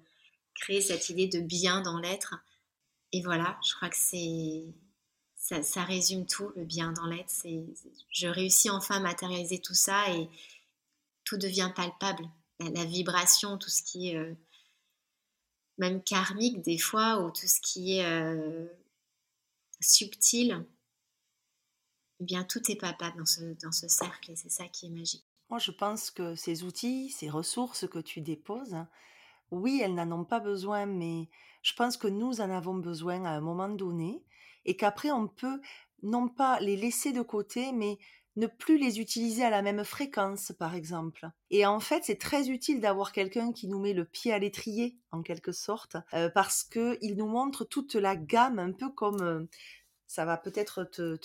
[0.56, 2.34] créé cette idée de bien dans l'être.
[3.12, 4.64] Et voilà, je crois que c'est
[5.36, 7.32] ça, ça, résume tout, le bien dans l'être.
[8.10, 10.28] Je réussis enfin à matérialiser tout ça et
[11.22, 12.28] tout devient palpable.
[12.58, 14.34] La, vibration, tout ce qui est euh,
[15.78, 18.66] même karmique des fois, ou tout ce qui est euh,
[19.80, 20.64] subtil,
[22.20, 24.90] eh bien tout est papa dans ce, dans ce cercle et c'est ça qui est
[24.90, 25.24] magique.
[25.50, 28.76] Moi, je pense que ces outils, ces ressources que tu déposes
[29.50, 31.28] oui, elles n'en ont pas besoin, mais
[31.62, 34.22] je pense que nous en avons besoin à un moment donné
[34.64, 35.60] et qu'après on peut
[36.02, 37.98] non pas les laisser de côté, mais
[38.38, 41.28] ne plus les utiliser à la même fréquence, par exemple.
[41.50, 44.96] Et en fait, c'est très utile d'avoir quelqu'un qui nous met le pied à l'étrier,
[45.10, 49.44] en quelque sorte, euh, parce qu'il nous montre toute la gamme, un peu comme, euh,
[50.06, 51.18] ça va peut-être te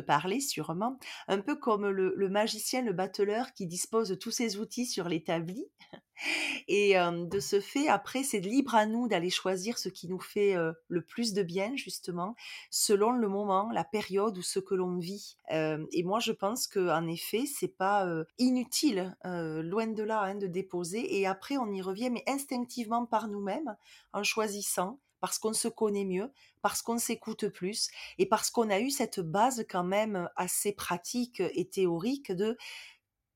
[0.00, 5.08] parler sûrement, un peu comme le, magicien, le battleur qui dispose tous ses outils sur
[5.08, 5.66] l'établi.
[6.68, 10.54] Et de ce fait, après, c'est libre à nous d'aller choisir ce qui nous fait
[10.88, 12.34] le plus de bien, justement,
[12.70, 15.36] selon le moment, la période ou ce que l'on vit.
[15.50, 18.08] et moi, je pense que en effet, c'est pas
[18.38, 21.18] inutile, loin de là, hein, de déposer.
[21.18, 23.76] Et après, on y revient, mais instinctivement par nous-mêmes,
[24.14, 27.88] en choisissant parce qu'on se connaît mieux, parce qu'on s'écoute plus
[28.18, 32.56] et parce qu'on a eu cette base quand même assez pratique et théorique de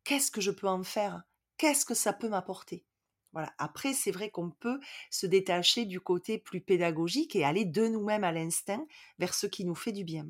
[0.04, 1.22] qu'est-ce que je peux en faire?
[1.56, 2.84] Qu'est-ce que ça peut m'apporter?
[3.32, 3.52] Voilà.
[3.58, 8.24] Après, c'est vrai qu'on peut se détacher du côté plus pédagogique et aller de nous-mêmes
[8.24, 8.84] à l'instinct
[9.18, 10.26] vers ce qui nous fait du bien.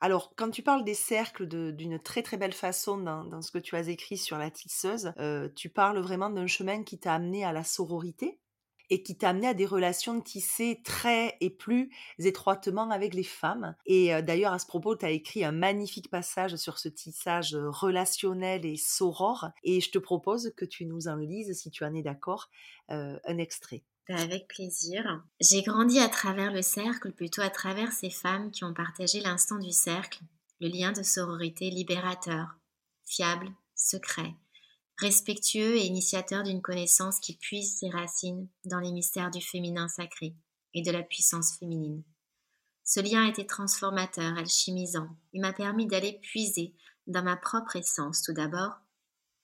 [0.00, 3.74] Alors, quand tu parles des cercles d'une très très belle façon dans, ce que tu
[3.74, 7.52] as écrit sur la tisseuse, euh, tu parles vraiment d'un chemin qui t'a amené à
[7.52, 8.38] la sororité
[8.90, 13.74] et qui t'a amené à des relations tissées très et plus étroitement avec les femmes.
[13.86, 18.64] Et d'ailleurs, à ce propos, tu as écrit un magnifique passage sur ce tissage relationnel
[18.66, 19.48] et sorore.
[19.62, 22.50] Et je te propose que tu nous en lises, si tu en es d'accord,
[22.88, 23.82] un extrait.
[24.08, 25.24] Bah, avec plaisir.
[25.40, 29.58] J'ai grandi à travers le cercle, plutôt à travers ces femmes qui ont partagé l'instant
[29.58, 30.20] du cercle,
[30.60, 32.48] le lien de sororité libérateur,
[33.06, 34.34] fiable, secret,
[34.98, 40.34] respectueux et initiateur d'une connaissance qui puise ses racines dans les mystères du féminin sacré
[40.74, 42.02] et de la puissance féminine.
[42.84, 45.08] Ce lien était transformateur, alchimisant.
[45.32, 46.74] Il m'a permis d'aller puiser
[47.06, 48.78] dans ma propre essence tout d'abord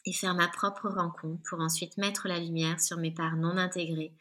[0.05, 4.15] et faire ma propre rencontre pour ensuite mettre la lumière sur mes parts non intégrées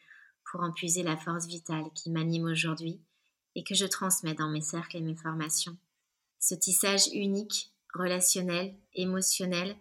[0.50, 3.00] pour en puiser la force vitale qui m'anime aujourd'hui
[3.54, 5.76] et que je transmets dans mes cercles et mes formations.
[6.38, 9.76] Ce tissage unique, relationnel, émotionnel,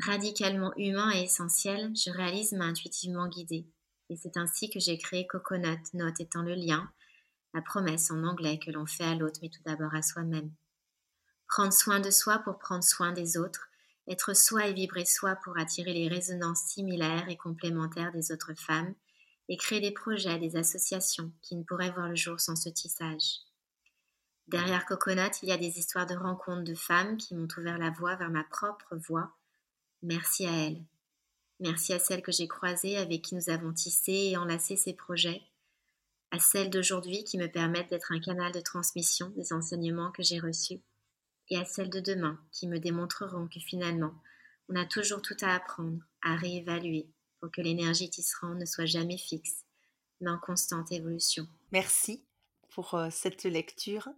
[0.00, 3.66] radicalement humain et essentiel, je réalise m'a intuitivement guidée.
[4.10, 6.90] Et c'est ainsi que j'ai créé Coconut, note étant le lien,
[7.54, 10.52] la promesse en anglais que l'on fait à l'autre, mais tout d'abord à soi-même.
[11.48, 13.68] Prendre soin de soi pour prendre soin des autres,
[14.06, 18.94] être soi et vibrer soi pour attirer les résonances similaires et complémentaires des autres femmes,
[19.50, 23.40] et créer des projets, des associations qui ne pourraient voir le jour sans ce tissage.
[24.46, 27.90] Derrière Coconut, il y a des histoires de rencontres de femmes qui m'ont ouvert la
[27.90, 29.37] voie vers ma propre voie
[30.02, 30.84] Merci à elle.
[31.60, 35.42] Merci à celles que j'ai croisées, avec qui nous avons tissé et enlacé ces projets,
[36.30, 40.38] à celles d'aujourd'hui qui me permettent d'être un canal de transmission des enseignements que j'ai
[40.38, 40.80] reçus,
[41.50, 44.14] et à celles de demain qui me démontreront que finalement,
[44.68, 47.08] on a toujours tout à apprendre, à réévaluer,
[47.40, 49.64] pour que l'énergie tisserande ne soit jamais fixe,
[50.20, 51.48] mais en constante évolution.
[51.72, 52.22] Merci
[52.70, 54.08] pour euh, cette lecture.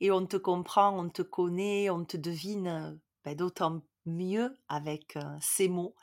[0.00, 2.92] Et on te comprend, on te connaît, on te devine euh,
[3.24, 5.94] ben, d'autant mieux avec ces mots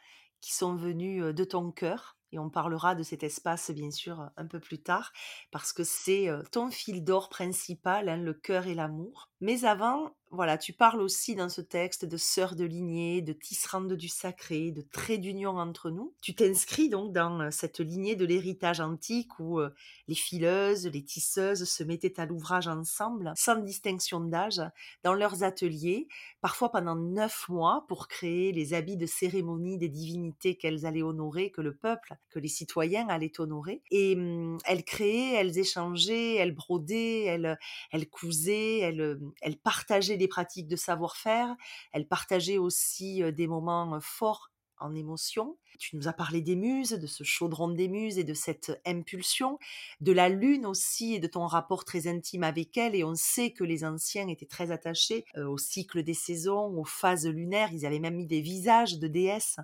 [0.42, 2.18] qui sont venus de ton cœur.
[2.34, 5.12] Et on parlera de cet espace, bien sûr, un peu plus tard,
[5.52, 9.30] parce que c'est ton fil d'or principal, hein, le cœur et l'amour.
[9.42, 13.94] Mais avant, voilà, tu parles aussi dans ce texte de sœurs de lignée, de tisserandes
[13.94, 16.14] du sacré, de traits d'union entre nous.
[16.22, 19.60] Tu t'inscris donc dans cette lignée de l'héritage antique où
[20.08, 24.62] les fileuses, les tisseuses se mettaient à l'ouvrage ensemble, sans distinction d'âge,
[25.04, 26.08] dans leurs ateliers,
[26.40, 31.52] parfois pendant neuf mois, pour créer les habits de cérémonie des divinités qu'elles allaient honorer,
[31.52, 33.82] que le peuple, que les citoyens allaient honorer.
[33.92, 37.58] Et mmh, elles créaient, elles échangeaient, elles brodaient, elles,
[37.92, 41.56] elles cousaient, elles elle partageait des pratiques de savoir-faire,
[41.92, 44.52] elle partageait aussi des moments forts
[44.82, 45.58] en émotion.
[45.80, 49.58] Tu nous as parlé des muses, de ce chaudron des muses et de cette impulsion,
[50.02, 52.96] de la lune aussi et de ton rapport très intime avec elle.
[52.96, 57.28] Et on sait que les anciens étaient très attachés au cycle des saisons, aux phases
[57.28, 57.72] lunaires.
[57.72, 59.58] Ils avaient même mis des visages de déesses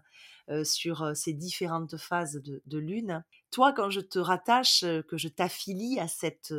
[0.64, 3.24] sur ces différentes phases de, de, lune.
[3.52, 6.54] Toi, quand je te rattache, que je t'affilie à cette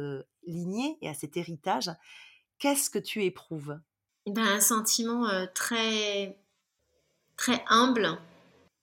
[0.46, 1.90] lignée et à cet héritage,
[2.58, 3.78] qu'est-ce que tu éprouves?
[4.32, 6.38] Ben, Un sentiment euh, très,
[7.36, 8.18] très humble.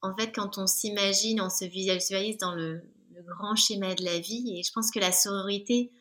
[0.02, 2.82] En fait, quand on s'imagine, on se visualise dans le,
[3.28, 4.58] grand schéma de la vie.
[4.58, 5.92] Et je pense que la sororité,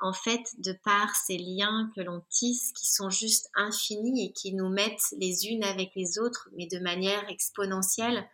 [0.00, 4.52] en fait, de par ces liens que l'on tisse, qui sont juste infinis et qui
[4.52, 8.28] nous mettent les unes avec les autres, mais de manière exponentielle,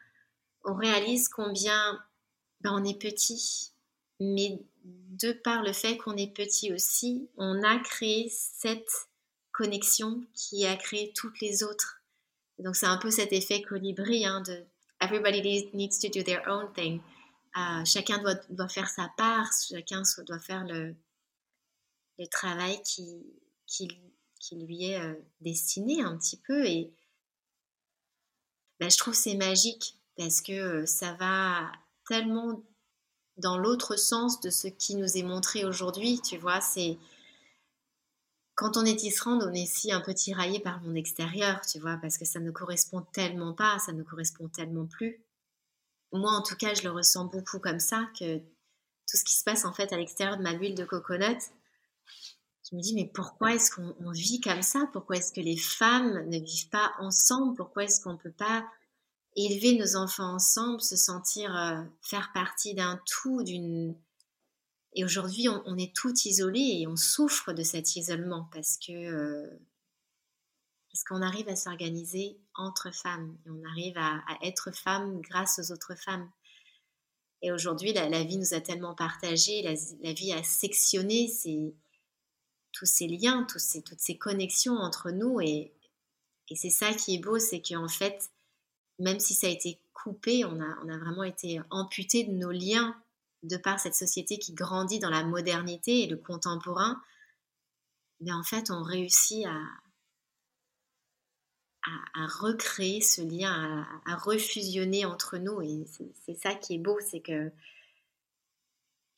[0.64, 2.00] on réalise combien
[2.62, 3.72] ben, on est petit,
[4.18, 8.90] mais de par le fait qu'on est petit aussi, on a créé cette
[9.54, 12.02] connexion qui a créé toutes les autres.
[12.58, 14.64] donc c'est un peu cet effet colibri hein, de
[15.00, 17.00] everybody needs to do their own thing.
[17.84, 20.94] chacun doit, faire sa part, chacun doit faire le,
[22.30, 23.24] travail qui,
[23.66, 23.88] qui,
[24.40, 26.64] qui lui est euh, destiné un petit peu.
[26.66, 26.92] Et
[28.78, 31.70] ben, je trouve c'est magique parce que euh, ça va
[32.08, 32.62] tellement
[33.36, 36.20] dans l'autre sens de ce qui nous est montré aujourd'hui.
[36.20, 36.98] Tu vois, c'est
[38.54, 41.98] quand on est Israël, on est si un peu tiraillé par mon extérieur, tu vois,
[42.00, 45.24] parce que ça ne correspond tellement pas, ça ne correspond tellement plus.
[46.12, 49.44] Moi, en tout cas, je le ressens beaucoup comme ça, que tout ce qui se
[49.44, 51.40] passe en fait à l'extérieur de ma bulle de coconut,
[52.70, 54.88] je me dis, mais pourquoi est-ce qu'on vit comme ça?
[54.92, 57.54] Pourquoi est-ce que les femmes ne vivent pas ensemble?
[57.56, 58.64] Pourquoi est-ce qu'on ne peut pas
[59.36, 63.94] élever nos enfants ensemble, se sentir euh, faire partie d'un tout, d'une...
[64.94, 69.48] Et aujourd'hui, on, est tout isolés et on souffre de cet isolement parce que euh,
[70.92, 75.72] parce qu'on arrive à s'organiser entre femmes et on arrive à, être femme grâce aux
[75.72, 76.30] autres femmes.
[77.42, 81.28] Et aujourd'hui, la, vie nous a tellement partagé, la, vie a sectionné
[82.70, 85.40] tous ces liens, ces, toutes ces connexions entre nous.
[85.40, 85.72] Et,
[86.48, 88.30] et c'est ça qui est beau, c'est qu'en fait,
[89.00, 92.52] même si ça a été coupé, on a, on a vraiment été amputé de nos
[92.52, 92.96] liens
[93.44, 97.00] de par cette société qui grandit dans la modernité et le contemporain.
[98.20, 99.58] Mais en fait, on réussit à,
[102.40, 105.60] recréer ce lien, à, refusionner entre nous.
[105.60, 105.86] Et
[106.24, 107.52] c'est ça qui est beau, c'est que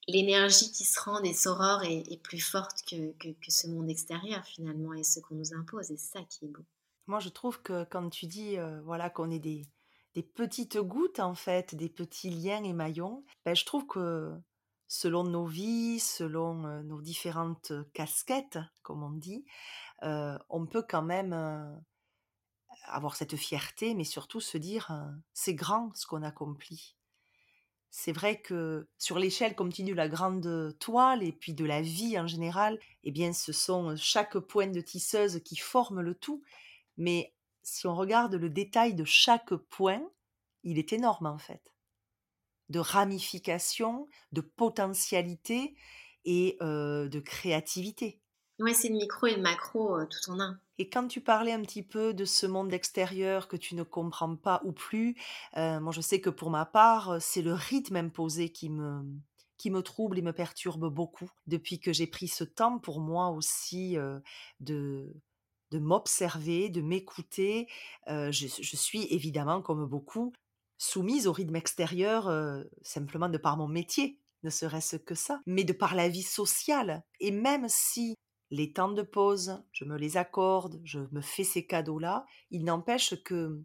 [0.09, 4.93] l'énergie qui se rend des sorores est, plus forte que, que, ce monde extérieur finalement
[4.95, 5.91] et ce qu'on nous impose.
[5.91, 6.65] Et c'est ça qui est beau.
[7.07, 9.65] Moi, je trouve que quand tu dis euh, voilà qu'on est des,
[10.17, 14.33] des, petites gouttes en fait, des petits liens et maillons, ben, je trouve que
[14.89, 19.45] selon nos vies, selon nos différentes casquettes, comme on dit,
[20.03, 21.33] on peut quand même
[22.85, 24.93] avoir cette fierté, mais surtout se dire
[25.33, 26.97] c'est grand ce qu'on accomplit
[27.99, 32.27] c'est vrai que sur l'échelle continue la grande toile et puis de la vie en
[32.27, 36.43] général, eh bien ce sont chaque point de tisseuse qui forme le tout.
[36.99, 37.35] Mais
[37.67, 40.03] si on regarde le détail de chaque point,
[40.63, 41.75] il est énorme en fait.
[42.69, 45.77] De ramification, de potentialité
[46.25, 48.21] et de créativité.
[48.59, 50.59] Oui, c'est le micro et le macro tout en un.
[50.79, 54.37] Et quand tu parlais un petit peu de ce monde extérieur que tu ne comprends
[54.37, 55.17] pas ou plus,
[55.57, 59.03] euh, moi je sais que pour ma part, c'est le rythme imposé qui me,
[59.57, 63.31] qui me trouble et me perturbe beaucoup depuis que j'ai pris ce temps pour moi
[63.31, 64.21] aussi euh,
[64.61, 65.15] de,
[65.71, 67.69] de m'observer, de m'écouter.
[68.07, 70.33] Je, suis évidemment, comme beaucoup,
[70.79, 72.31] soumise au rythme extérieur
[72.83, 77.03] simplement de par mon métier, ne serait-ce que ça, mais de par la vie sociale.
[77.21, 78.15] Et même si
[78.51, 82.25] les temps de pause, je me les accorde, je me fais ces cadeaux-là.
[82.51, 83.61] Il n'empêche que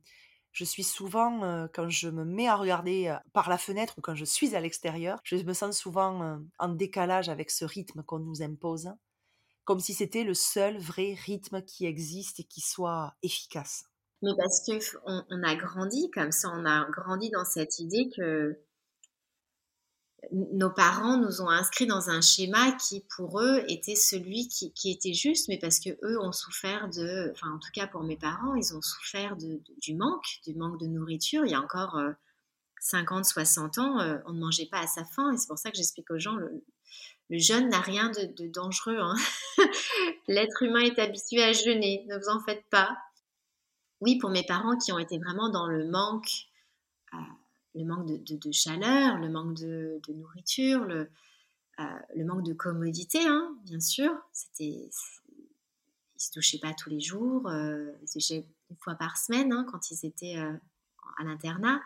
[0.51, 4.25] je suis souvent, quand je me mets à regarder par la fenêtre ou quand je
[4.25, 8.91] suis à l'extérieur, je me sens souvent en décalage avec ce rythme qu'on nous impose,
[9.71, 13.85] comme si c'était le seul vrai rythme qui existe et qui soit efficace.
[14.21, 18.59] Mais parce qu'on on a grandi comme ça, on a grandi dans cette idée que
[20.33, 25.13] nos parents nous ont inscrits dans un schéma qui, pour eux, était celui qui, était
[25.13, 28.55] juste, mais parce que eux ont souffert de, enfin, en tout cas pour mes parents,
[28.55, 31.45] ils ont souffert du manque, du manque de nourriture.
[31.45, 31.97] Il y a encore
[32.81, 35.57] 50, euh, 60 ans, euh, on ne mangeait pas à sa faim, et c'est pour
[35.57, 36.35] ça que j'explique aux gens,
[37.39, 38.97] jeûne n'a rien de, dangereux.
[38.99, 39.15] Hein.
[40.27, 42.97] L'être humain est habitué à jeûner, ne vous en faites pas.
[44.01, 46.47] Oui, pour mes parents qui ont été vraiment dans le manque,
[47.13, 47.17] euh,
[47.75, 51.09] le manque de, chaleur, le manque de, nourriture, le,
[51.79, 51.83] euh,
[52.15, 54.11] le, manque de commodité, hein, bien sûr.
[54.33, 54.89] C'était,
[56.15, 59.53] ils se touchaient pas tous les jours, euh, ils se touchaient une fois par semaine
[59.53, 61.81] hein, quand ils étaient à l'internat.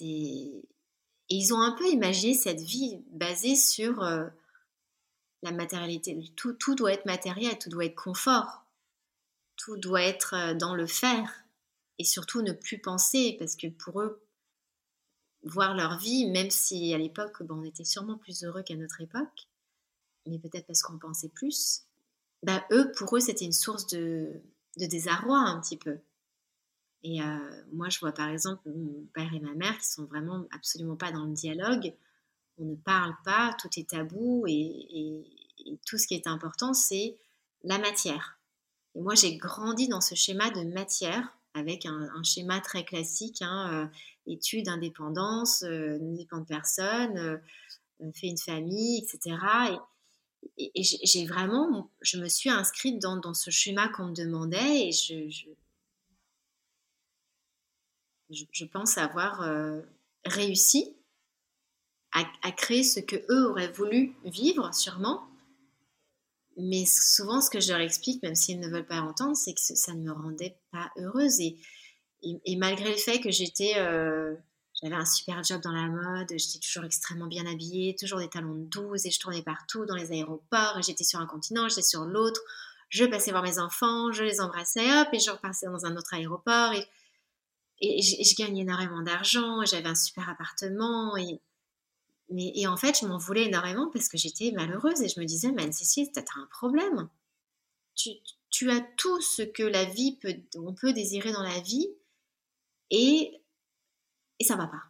[0.00, 0.62] Et
[1.28, 4.02] ils ont un peu imaginé cette vie basée sur
[5.42, 6.18] la matérialité.
[6.36, 8.64] Tout, tout doit être matériel, tout doit être confort,
[9.56, 11.44] tout doit être dans le faire
[11.98, 14.22] et surtout ne plus penser parce que pour eux
[15.42, 19.48] voir leur vie, même si à l'époque, on était sûrement plus heureux qu'à notre époque,
[20.26, 21.84] mais peut-être parce qu'on pensait plus,
[22.42, 24.40] bah, eux, pour eux, c'était une source de,
[24.76, 25.98] désarroi un petit peu.
[27.02, 30.46] Et euh, moi, je vois par exemple mon père et ma mère qui sont vraiment
[30.50, 31.94] absolument pas dans le dialogue.
[32.58, 35.24] On ne parle pas, tout est tabou et
[35.86, 37.16] tout ce qui est important, c'est
[37.64, 38.38] la matière.
[38.94, 43.70] Et moi, j'ai grandi dans ce schéma de matière avec un, schéma très classique, hein,
[43.72, 47.38] euh, études, indépendance, euh, ne dépend de personne, euh,
[48.14, 49.36] fait une famille, etc.
[50.56, 55.28] Et, j'ai vraiment, je me suis inscrite dans, ce schéma qu'on me demandait et je,
[58.30, 59.44] je, pense avoir
[60.24, 60.94] réussi
[62.12, 65.28] à, créer ce que eux auraient voulu vivre, sûrement.
[66.56, 69.60] Mais souvent, ce que je leur explique, même s'ils ne veulent pas entendre, c'est que
[69.60, 71.40] ça ne me rendait pas heureuse.
[71.40, 74.34] Et, malgré le fait que j'étais, euh,
[74.80, 78.54] j'avais un super job dans la mode, j'étais toujours extrêmement bien habillée, toujours des talons
[78.54, 80.80] de 12 et je tournais partout dans les aéroports.
[80.82, 82.40] J'étais sur un continent, j'étais sur l'autre.
[82.88, 86.14] Je passais voir mes enfants, je les embrassais, hop, et je repassais dans un autre
[86.14, 86.72] aéroport.
[86.72, 86.88] Et,
[87.80, 91.16] et, je, gagnais énormément d'argent, j'avais un super appartement.
[91.16, 91.40] Et,
[92.36, 95.50] et en fait, je m'en voulais énormément parce que j'étais malheureuse et je me disais,
[95.52, 97.08] mais Cécile, tu as un problème.
[97.94, 98.10] Tu,
[98.50, 101.88] tu, as tout ce que la vie peut, on peut désirer dans la vie
[102.90, 103.40] et,
[104.38, 104.82] et ça va pas.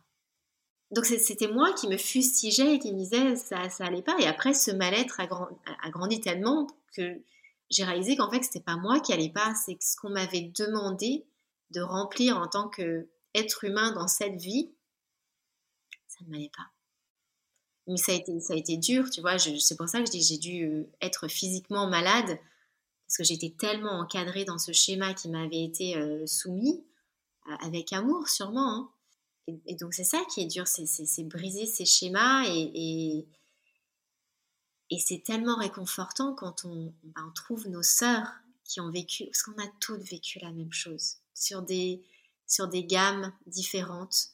[0.90, 4.26] Donc c'était moi qui me fustigeais et qui me disais ça ça allait pas et
[4.26, 5.28] après ce mal-être a,
[5.82, 6.66] a, grandi tellement
[6.96, 7.20] que
[7.68, 11.26] j'ai réalisé qu'en fait c'était pas moi qui allait pas, c'est ce qu'on m'avait demandé
[11.72, 14.72] de remplir en tant qu'être humain dans cette vie,
[16.06, 16.70] ça ne m'allait pas.
[17.88, 19.38] Mais ça a été, ça a été dur, tu vois.
[19.38, 22.38] C'est pour ça que j'ai dû euh, être physiquement malade,
[23.06, 26.84] parce que j'étais tellement encadrée dans ce schéma qui m'avait été euh, soumis,
[27.60, 28.74] avec amour sûrement.
[28.74, 28.90] Hein.
[29.66, 33.26] Et, donc c'est ça qui est dur, c'est briser ces schémas et,
[34.90, 38.28] et, c'est tellement réconfortant quand on, ben, on trouve nos sœurs
[38.64, 42.02] qui ont vécu, parce qu'on a toutes vécu la même chose sur des,
[42.46, 44.30] sur des gammes différentes,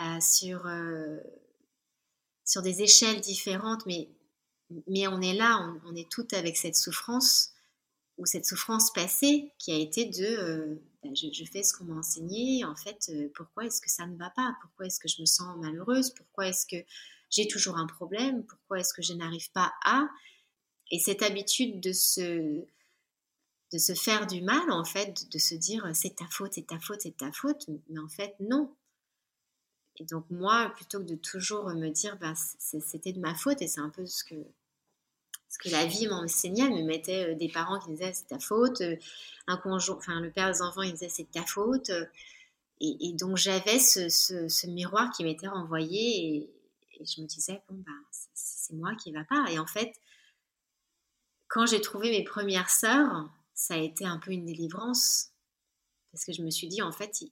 [0.00, 1.18] euh, sur, euh,
[2.48, 4.08] sur des échelles différentes, mais,
[4.88, 7.52] mais on est là, on, est toutes avec cette souffrance,
[8.16, 10.74] ou cette souffrance passée qui a été de euh,
[11.04, 14.30] ben, je, fais ce qu'on m'a enseigné, en fait, pourquoi est-ce que ça ne va
[14.30, 14.56] pas?
[14.62, 16.10] Pourquoi est-ce que je me sens malheureuse?
[16.14, 16.82] Pourquoi est-ce que
[17.30, 18.44] j'ai toujours un problème?
[18.46, 20.08] Pourquoi est-ce que je n'arrive pas à?
[20.90, 22.64] Et cette habitude de se
[23.70, 26.80] de se faire du mal, en fait, de se dire c'est ta faute, c'est ta
[26.80, 28.74] faute, c'est ta faute, mais en fait, non.
[30.00, 33.68] Et donc, moi, plutôt que de toujours me dire bah, c'était de ma faute, et
[33.68, 34.36] c'est un peu ce que,
[35.48, 38.38] ce que la vie m'enseignait, elle me mettait euh, des parents qui disaient c'est ta
[38.38, 38.96] faute, euh,
[39.46, 41.90] un conjoint, enfin, le père des enfants, il disait c'est ta faute.
[41.90, 42.06] Euh,
[42.80, 47.92] et, donc, j'avais ce, miroir qui m'était renvoyé, et, je me disais bon, bah,
[48.34, 49.50] c'est moi qui ne va pas.
[49.50, 49.92] Et en fait,
[51.48, 55.32] quand j'ai trouvé mes premières sœurs, ça a été un peu une délivrance
[56.12, 57.24] parce que je me suis dit en fait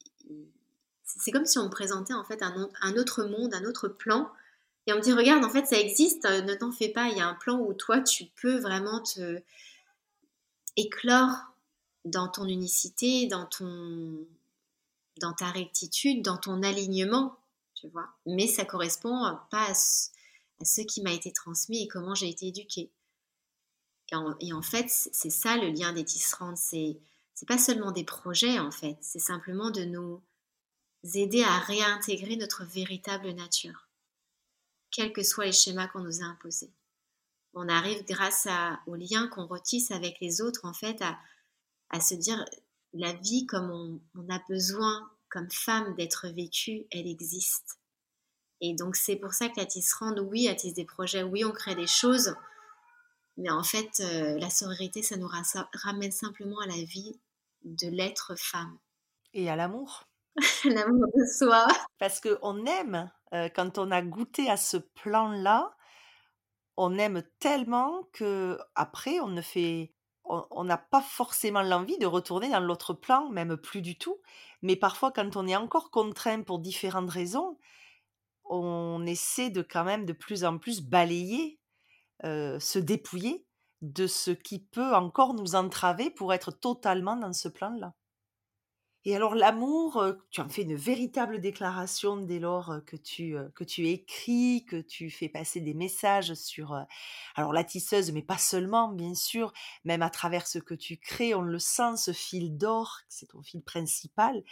[1.06, 4.30] c'est comme si on me présentait en fait un, autre monde, un autre plan
[4.86, 7.16] et on me dit regarde en fait ça existe, euh, ne t'en fais pas, il
[7.16, 9.40] y a un plan où toi tu peux vraiment te
[10.76, 11.36] éclore
[12.04, 14.26] dans ton unicité, dans ton
[15.20, 17.38] dans ta rectitude, dans ton alignement,
[17.74, 18.08] tu vois.
[18.26, 22.90] Mais ça correspond pas à ce qui m'a été transmis et comment j'ai été éduquée.
[24.40, 26.56] Et en, fait, c'est ça le lien des tisserandes.
[26.56, 26.96] C'est
[27.34, 30.22] c'est pas seulement des projets en fait, c'est simplement de nous
[31.14, 33.88] aider à réintégrer notre véritable nature,
[34.90, 36.72] quels que soient les schémas qu'on nous a imposés.
[37.54, 41.02] On arrive grâce à, au lien qu'on retisse avec les autres en fait
[41.90, 42.44] à, se dire
[42.92, 47.78] la vie comme on, on a besoin comme femme d'être vécue, elle existe.
[48.60, 51.74] Et donc c'est pour ça que la tisserande, oui, attise des projets, oui, on crée
[51.74, 52.34] des choses,
[53.36, 55.28] mais en fait, euh, la sororité, ça nous
[55.74, 57.18] ramène simplement à la vie
[57.64, 58.78] de l'être femme.
[59.34, 60.08] Et à l'amour.
[60.64, 61.66] l'amour de soi.
[61.98, 65.74] Parce qu'on aime, euh, quand on a goûté à ce plan-là,
[66.76, 69.92] on aime tellement que après on ne fait
[70.28, 74.20] on n'a pas forcément l'envie de retourner dans l'autre plan, même plus du tout.
[74.60, 77.56] Mais parfois, quand on est encore contraint pour différentes raisons,
[78.44, 81.60] on essaie de quand même de plus en plus balayer
[82.24, 83.46] se dépouiller
[83.82, 87.94] de ce qui peut encore nous entraver pour être totalement dans ce plan-là.
[89.08, 93.86] Et alors l'amour, tu en fais une véritable déclaration dès lors que tu, que tu
[93.86, 96.74] écris, que tu fais passer des messages sur
[97.36, 99.52] alors la tisseuse, mais pas seulement, bien sûr,
[99.84, 103.42] même à travers ce que tu crées, on le sent, ce fil d'or, c'est ton
[103.42, 104.42] fil principal.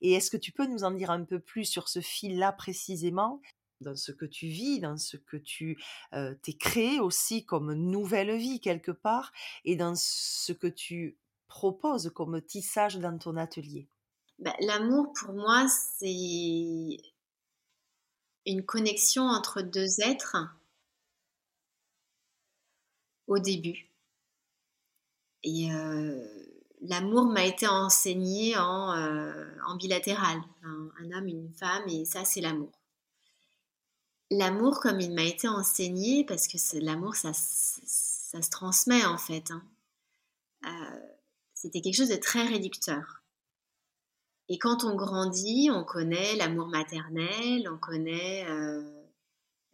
[0.00, 3.42] Et est-ce que tu peux nous en dire un peu plus sur ce fil-là précisément?
[3.80, 5.82] Dans ce que tu vis, dans ce que tu
[6.12, 9.32] t'es créé aussi comme nouvelle vie quelque part,
[9.64, 13.88] et dans ce que tu proposes comme tissage dans ton atelier?
[14.38, 16.98] Bah, L'amour, pour moi, c'est
[18.46, 20.36] une connexion entre deux êtres
[23.26, 23.90] au début.
[25.42, 25.68] Et
[26.80, 28.92] l'amour m'a été enseigné en,
[29.66, 32.72] en bilatéral, un homme, une femme, et ça, c'est l'amour
[34.30, 39.50] l'amour comme il m'a été enseigné, parce que l'amour, ça, ça, se transmet en fait.
[39.50, 39.62] Hein.
[40.66, 41.00] Euh,
[41.54, 43.22] c'était quelque chose de très réducteur.
[44.48, 48.82] Et quand on grandit, on connaît l'amour maternel, on connaît euh,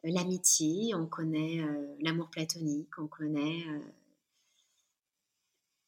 [0.02, 1.62] l'amitié, on connaît
[2.00, 3.66] l'amour platonique, on connaît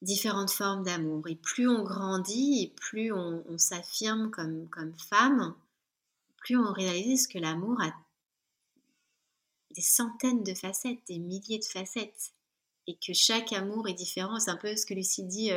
[0.05, 1.26] différentes formes d'amour.
[1.28, 5.55] Et plus on grandit et plus on, s'affirme comme, comme femme,
[6.37, 7.93] plus on réalise que l'amour a
[9.74, 12.32] des centaines de facettes, des milliers de facettes,
[12.87, 14.39] et que chaque amour est différent.
[14.39, 15.51] C'est un peu ce que Lucie dit.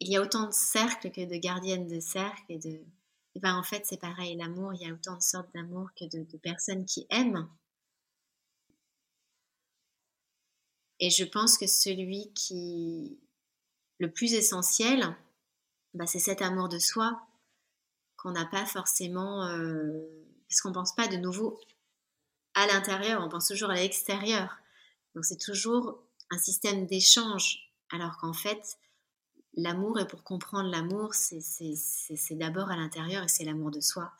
[0.00, 2.42] Il y a autant de cercles que de gardiennes de cercles.
[2.48, 2.80] Et de...
[3.44, 4.36] en fait, c'est pareil.
[4.36, 7.48] L'amour, il y a autant de sortes d'amour que de, personnes qui aiment.
[10.98, 13.18] Et je pense que celui qui
[13.98, 15.16] le plus essentiel,
[15.94, 17.26] bah, c'est cet amour de soi
[18.16, 20.02] qu'on n'a pas forcément, euh,
[20.48, 21.58] parce qu'on pense pas de nouveau
[22.54, 24.58] à l'intérieur, on pense toujours à l'extérieur.
[25.14, 28.78] Donc c'est toujours un système d'échange, alors qu'en fait,
[29.54, 34.12] l'amour, et pour comprendre l'amour, c'est d'abord à l'intérieur et c'est l'amour de soi.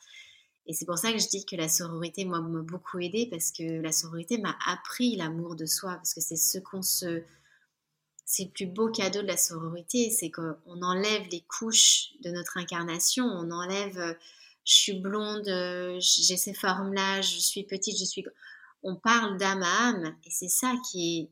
[0.67, 3.81] Et c'est pour ça que je dis que la sororité, m'a beaucoup aidé parce que
[3.81, 7.23] la sororité m'a appris l'amour de soi, parce que c'est ce qu'on se...
[8.25, 12.57] C'est le plus beau cadeau de la sororité, c'est qu'on enlève les couches de notre
[12.57, 14.13] incarnation, on enlève, euh,
[14.63, 18.23] je suis blonde, euh, j'ai ces formes-là, je suis petite, je suis...
[18.83, 21.29] On parle d'âme à âme, et c'est ça qui est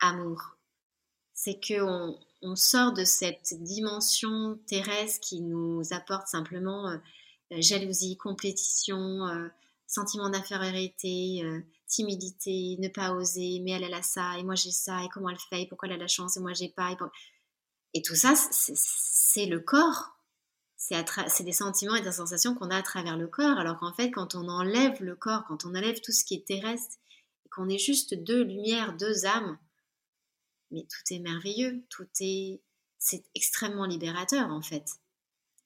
[0.00, 0.56] amour.
[1.32, 6.96] C'est qu'on on sort de cette dimension terrestre qui nous apporte simplement euh,
[7.52, 9.48] euh, jalousie, compétition, euh,
[9.86, 11.42] sentiment d'infériorité,
[11.86, 15.28] timidité, ne pas oser, mais elle, elle a ça, et moi j'ai ça, et comment
[15.28, 16.96] elle fait, et pourquoi elle a la chance, et moi j'ai pas.
[17.94, 20.18] Et, tout ça, c'est le corps.
[20.76, 24.10] C'est des sentiments et des sensations qu'on a à travers le corps, alors qu'en fait,
[24.10, 26.96] quand on enlève le corps, quand on enlève tout ce qui est terrestre,
[27.52, 29.56] qu'on est juste deux lumières, deux âmes,
[30.70, 32.60] mais tout est merveilleux, tout est,
[32.98, 34.88] c'est extrêmement libérateur en fait.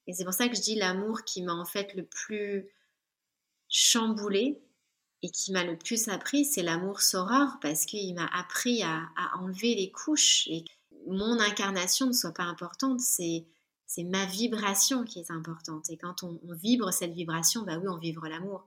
[0.07, 2.69] Et c'est pour ça que je dis l'amour qui m'a en fait le plus
[3.69, 4.61] chamboulé
[5.23, 9.75] et qui m'a le plus appris, c'est l'amour soror parce qu'il m'a appris à, enlever
[9.75, 10.65] les couches et
[11.07, 13.47] mon incarnation ne soit pas importante, c'est
[13.87, 15.91] c'est ma vibration qui est importante.
[15.91, 18.65] Et quand on, vibre cette vibration, bah oui, on vibre l'amour.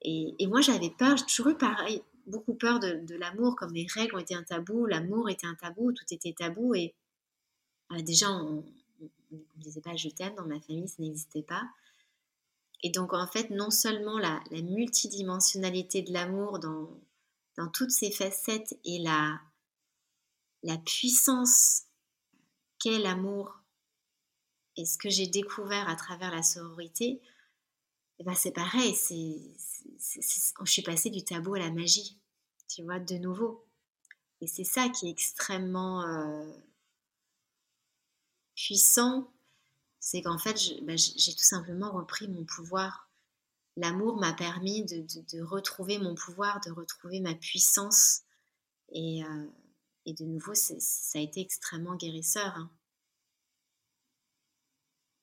[0.00, 3.86] Et, et, moi, j'avais peur, j'ai toujours eu pareil, beaucoup peur de, l'amour, comme les
[3.86, 6.74] règles ont été un tabou, l'amour était un tabou, tout était tabou.
[6.74, 6.94] Et
[7.92, 8.64] euh, déjà, on
[9.30, 11.62] ne disait pas je t'aime dans ma famille, ça n'existait pas.
[12.82, 16.88] Et donc, en fait, non seulement la, multidimensionnalité de l'amour dans,
[17.72, 19.40] toutes ses facettes et la,
[20.62, 21.82] la puissance
[22.78, 23.60] qu'est l'amour
[24.76, 27.20] et ce que j'ai découvert à travers la sororité,
[28.22, 32.20] eh ben c'est pareil, je suis passée du tabou à la magie,
[32.68, 33.66] tu vois, de nouveau.
[34.40, 36.48] Et c'est ça qui est extrêmement euh,
[38.54, 39.28] puissant,
[39.98, 43.10] c'est qu'en fait, ben, j'ai tout simplement repris mon pouvoir.
[43.76, 48.20] L'amour m'a permis de, retrouver mon pouvoir, de retrouver ma puissance.
[48.92, 49.46] Et, euh,
[50.06, 52.54] de nouveau, ça a été extrêmement guérisseur.
[52.56, 52.70] Hein.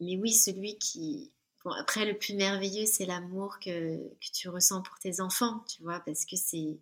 [0.01, 1.31] Mais oui, celui qui,
[1.65, 3.99] après, le plus merveilleux, c'est l'amour que,
[4.33, 6.79] tu ressens pour tes enfants, tu vois, parce que c'est,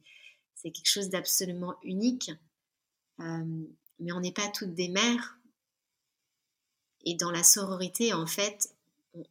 [0.63, 2.31] quelque chose d'absolument unique.
[3.19, 3.63] Euh,
[3.99, 5.37] mais on n'est pas toutes des mères.
[7.05, 8.75] Et dans la sororité, en fait,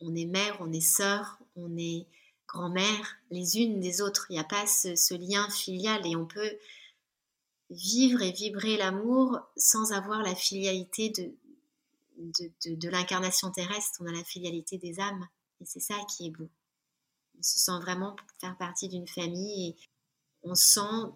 [0.00, 2.06] on, est mère, on est sœur, on est
[2.48, 4.26] grand-mère, les unes des autres.
[4.30, 6.56] Il n'y a pas ce, lien filial et on peut
[7.70, 11.10] vivre et vibrer l'amour sans avoir la filialité
[12.16, 14.00] de l'incarnation terrestre.
[14.00, 15.28] On a la filialité des âmes.
[15.60, 16.48] Et c'est ça qui est beau.
[17.38, 19.76] On se sent vraiment faire partie d'une famille et
[20.42, 21.10] on sent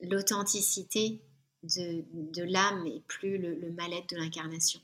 [0.00, 1.20] l'authenticité
[1.62, 4.80] de, l'âme et plus le, mal-être de l'incarnation.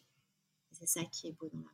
[0.72, 1.66] C'est ça qui est beau dans l'âme.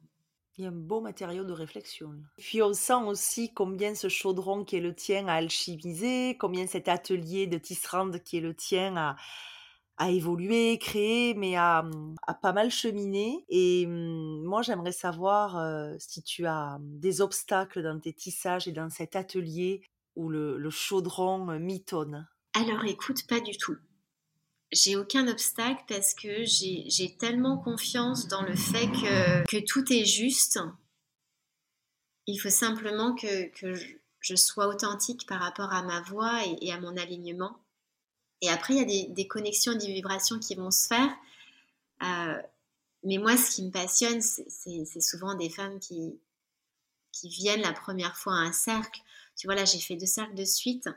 [0.56, 2.14] Il y a un beau matériau de réflexion.
[2.38, 6.88] Puis on sent aussi combien ce chaudron qui est le tien a alchimisé, combien cet
[6.88, 9.16] atelier de tisserande qui est le tien a,
[9.96, 13.44] a évolué, créé, mais a, mmh, pas mal cheminé.
[13.48, 15.58] Et mmh, moi, j'aimerais savoir
[15.98, 19.82] si tu as mmh, des obstacles dans tes tissages et dans cet atelier
[20.16, 22.26] où le, chaudron mitonne.
[22.54, 23.76] Alors écoute, pas du tout.
[24.72, 30.58] J'ai aucun obstacle parce que j'ai tellement confiance dans le fait que, tout est juste.
[32.26, 33.50] Il faut simplement que
[34.20, 37.63] je, sois authentique par rapport à ma voix et à mon alignement.
[38.44, 41.16] Et après, il y a des, connexions, des vibrations qui vont se faire.
[42.02, 42.42] Euh,
[43.02, 46.20] mais moi, ce qui me passionne, c'est souvent des femmes qui,
[47.22, 49.00] viennent la première fois à un cercle.
[49.34, 50.90] Tu vois, là, j'ai fait deux cercles de suite,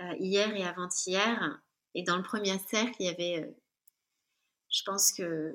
[0.00, 1.60] euh, hier et avant-hier.
[1.94, 3.52] Et dans le premier cercle, il y avait, euh,
[4.68, 5.54] je pense que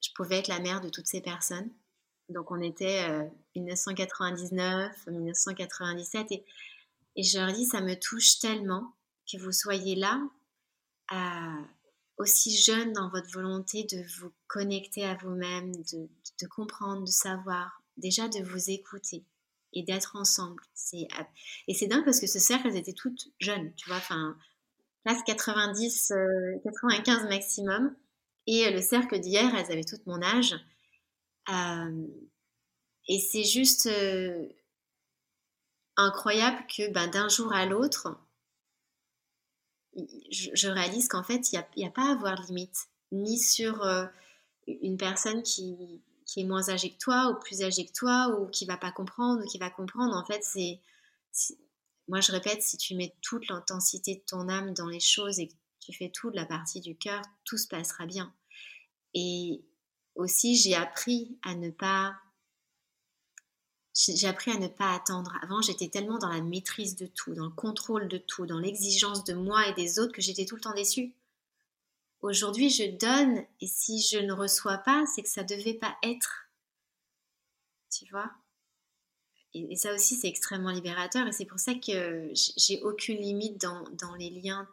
[0.00, 1.68] je pouvais être la mère de toutes ces personnes.
[2.28, 6.30] Donc, on était 1999, 1997.
[6.30, 6.44] Et
[7.16, 8.92] Et je leur dis, ça me touche tellement
[9.30, 10.20] que vous soyez là,
[12.18, 18.28] aussi jeune dans votre volonté de vous connecter à vous-même, de, comprendre, de savoir, déjà
[18.28, 19.24] de vous écouter
[19.72, 20.62] et d'être ensemble.
[21.68, 24.36] Et c'est dingue parce que ce cercle, elles étaient toutes jeunes, tu vois, enfin,
[25.04, 26.12] classe 90,
[26.64, 27.94] 95 euh, maximum.
[28.46, 30.54] Et le cercle d'hier, elles avaient tout mon âge.
[31.48, 32.06] Euh,
[33.08, 34.48] et c'est juste euh,
[35.96, 38.18] incroyable que ben, d'un jour à l'autre,
[40.30, 43.86] je, réalise qu'en fait, il n'y a, pas à avoir de limite, ni sur
[44.66, 46.00] une personne qui,
[46.36, 49.42] est moins âgé que toi ou plus âgé que toi ou qui va pas comprendre
[49.44, 50.14] ou qui va comprendre.
[50.16, 50.80] En fait, c'est
[52.08, 55.48] moi je répète, si tu mets toute l'intensité de ton âme dans les choses et
[55.48, 58.32] que tu fais tout de la partie du cœur, tout se passera bien.
[59.14, 59.64] Et
[60.14, 62.16] aussi, j'ai appris à ne pas
[63.96, 65.38] j'ai appris à ne pas attendre.
[65.42, 69.24] Avant, j'étais tellement dans la maîtrise de tout, dans le contrôle de tout, dans l'exigence
[69.24, 71.14] de moi et des autres que j'étais tout le temps déçue.
[72.20, 75.96] Aujourd'hui, je donne et si je ne reçois pas, c'est que ça ne devait pas
[76.02, 76.50] être.
[77.90, 78.30] Tu vois?
[79.54, 83.88] Et, ça aussi, c'est extrêmement libérateur et c'est pour ça que j'ai aucune limite dans,
[83.92, 84.68] dans, les liens,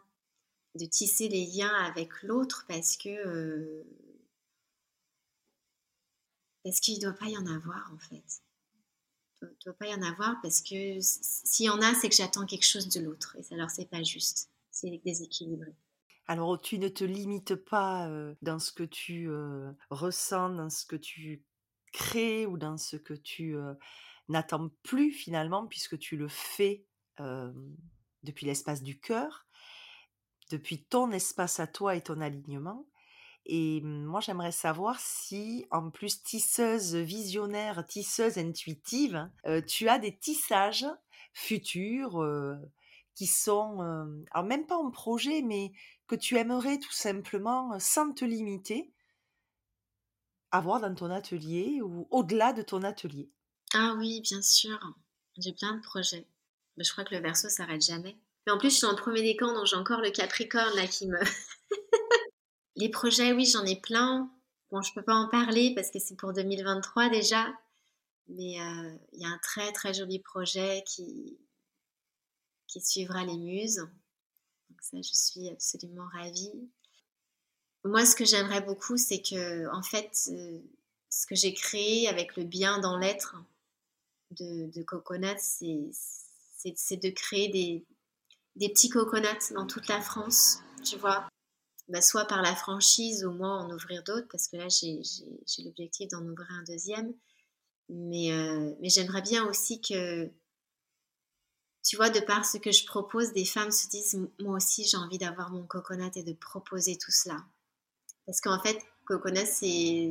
[0.74, 3.08] de tisser les liens avec l'autre parce que.
[3.08, 3.84] Euh,
[6.62, 8.42] parce qu'il ne doit pas y en avoir en fait.
[9.44, 12.46] Ne doit pas y en avoir parce que s'il y en a, c'est que j'attends
[12.46, 14.50] quelque chose de l'autre et alors c'est pas juste.
[14.70, 15.72] C'est déséquilibré.
[16.26, 18.10] Alors, tu ne te limites pas
[18.42, 19.28] dans ce que tu
[19.90, 21.44] ressens, dans ce que tu
[21.92, 23.56] crées ou dans ce que tu
[24.28, 26.86] n'attends plus finalement, puisque tu le fais
[27.18, 29.46] depuis l'espace du cœur,
[30.50, 32.86] depuis ton espace à toi et ton alignement.
[33.46, 39.30] Et moi, j'aimerais savoir si, en plus tisseuse visionnaire, tisseuse intuitive,
[39.66, 40.86] tu as des tissages
[41.32, 42.24] futurs
[43.14, 43.80] qui sont,
[44.30, 45.72] alors même pas en projet, mais
[46.06, 48.92] que tu aimerais tout simplement, sans te limiter,
[50.50, 53.30] avoir dans ton atelier ou au-delà de ton atelier?
[53.74, 54.78] Ah oui, bien sûr.
[55.36, 56.26] J'ai plein de projets.
[56.76, 58.16] Mais je crois que le verso s'arrête jamais.
[58.46, 61.08] Mais en plus, je suis en premier décan, donc j'ai encore le capricorne là qui
[61.08, 61.18] me.
[62.76, 64.30] Les projets, oui, j'en ai plein.
[64.70, 67.46] Bon, je peux pas en parler parce que c'est pour 2023 déjà.
[68.28, 68.56] Mais
[69.12, 71.38] il y a un très très joli projet qui,
[72.66, 73.76] suivra les muses.
[73.76, 76.68] Donc ça, je suis absolument ravie.
[77.84, 80.58] Moi, ce que j'aimerais beaucoup, c'est que, en fait, euh,
[81.10, 83.36] ce que j'ai créé avec le bien dans l'être
[84.32, 84.84] de, de
[85.42, 87.84] c'est de créer des,
[88.56, 91.28] des petits coconuts dans toute la France, tu vois.
[91.88, 95.02] Bah, soit par la franchise, au moins en ouvrir d'autres, parce que là, j'ai
[95.64, 97.12] l'objectif d'en ouvrir un deuxième.
[97.90, 100.30] Mais, euh, mais j'aimerais bien aussi que
[101.84, 104.96] tu vois, de par ce que je propose, des femmes se disent, moi aussi j'ai
[104.96, 107.36] envie d'avoir mon coconut et de proposer tout cela.
[108.26, 110.10] Parce qu'en fait, coconut, c'est...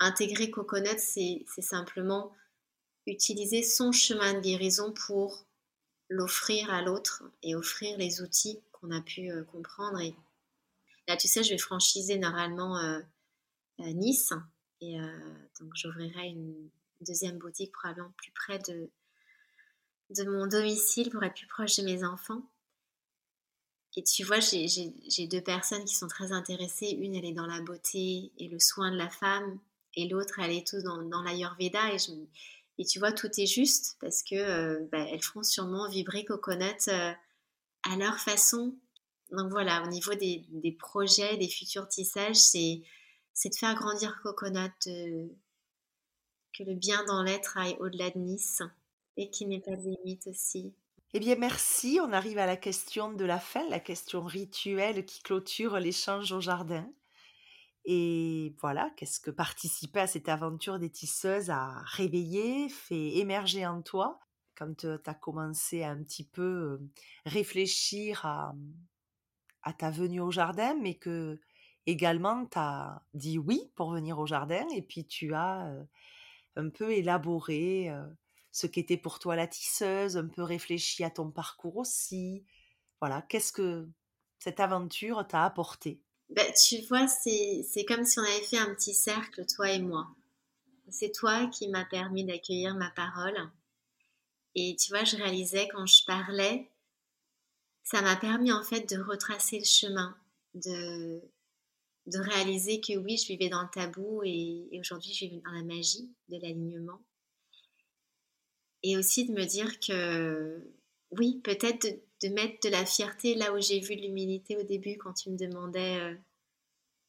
[0.00, 2.32] Intégrer coconut, c'est simplement
[3.06, 5.44] utiliser son chemin de guérison pour
[6.08, 10.00] l'offrir à l'autre et offrir les outils qu'on a pu euh, comprendre.
[10.00, 10.14] Et
[11.08, 13.00] là, tu sais, je vais franchiser normalement euh,
[13.80, 14.32] euh, Nice.
[14.80, 14.98] Et
[15.60, 16.68] donc, j'ouvrirai une
[17.00, 18.90] deuxième boutique probablement plus près de,
[20.10, 22.42] de mon domicile pour être plus proche de mes enfants.
[23.96, 26.90] Et tu vois, j'ai deux personnes qui sont très intéressées.
[26.90, 29.58] Une, elle est dans la beauté et le soin de la femme,
[29.94, 31.80] et l'autre, elle est tout dans, dans l'Ayurveda.
[32.76, 36.90] Et, tu vois, tout est juste parce que bah, elles feront sûrement vibrer Coconut
[37.90, 38.76] à leur façon.
[39.30, 42.82] Donc voilà, au niveau des, des projets, des futurs tissages, c'est
[43.44, 48.62] de faire grandir Coconut, que le bien dans l'être aille au-delà de Nice
[49.16, 50.72] et qui n'est pas de limite aussi.
[51.12, 52.00] Eh bien, merci.
[52.02, 56.40] On arrive à la question de la fin, la question rituelle qui clôture l'échange au
[56.40, 56.88] jardin.
[57.84, 63.82] Et voilà, qu'est-ce que participer à cette aventure des tisseuses a réveillé, fait émerger en
[63.82, 64.18] toi?
[64.56, 66.80] Quand tu as commencé à un petit peu
[67.26, 68.54] réfléchir à,
[69.62, 71.40] à ta venue au jardin, mais que
[71.86, 75.72] également tu as dit oui pour venir au jardin et puis tu as
[76.56, 77.90] un peu élaboré
[78.52, 82.44] ce qu'était pour toi la tisseuse, un peu réfléchi à ton parcours aussi.
[83.00, 83.88] Voilà, qu'est-ce que
[84.38, 86.02] cette aventure t'a apporté?
[86.28, 90.08] Ben, Tu vois, c'est comme si on avait fait un petit cercle, toi et moi.
[90.88, 93.50] C'est toi qui m'as permis d'accueillir ma parole.
[94.54, 96.68] Et tu vois, je réalisais quand je parlais,
[97.82, 100.16] ça m'a permis en fait de retracer le chemin,
[100.54, 101.20] de,
[102.06, 105.64] réaliser que oui, je vivais dans le tabou et, et aujourd'hui je vis dans la
[105.64, 107.00] magie de l'alignement
[108.84, 110.62] et aussi de me dire que
[111.10, 111.86] oui, peut-être
[112.22, 115.30] de, mettre de la fierté là où j'ai vu de l'humilité au début quand tu
[115.30, 116.14] me demandais euh,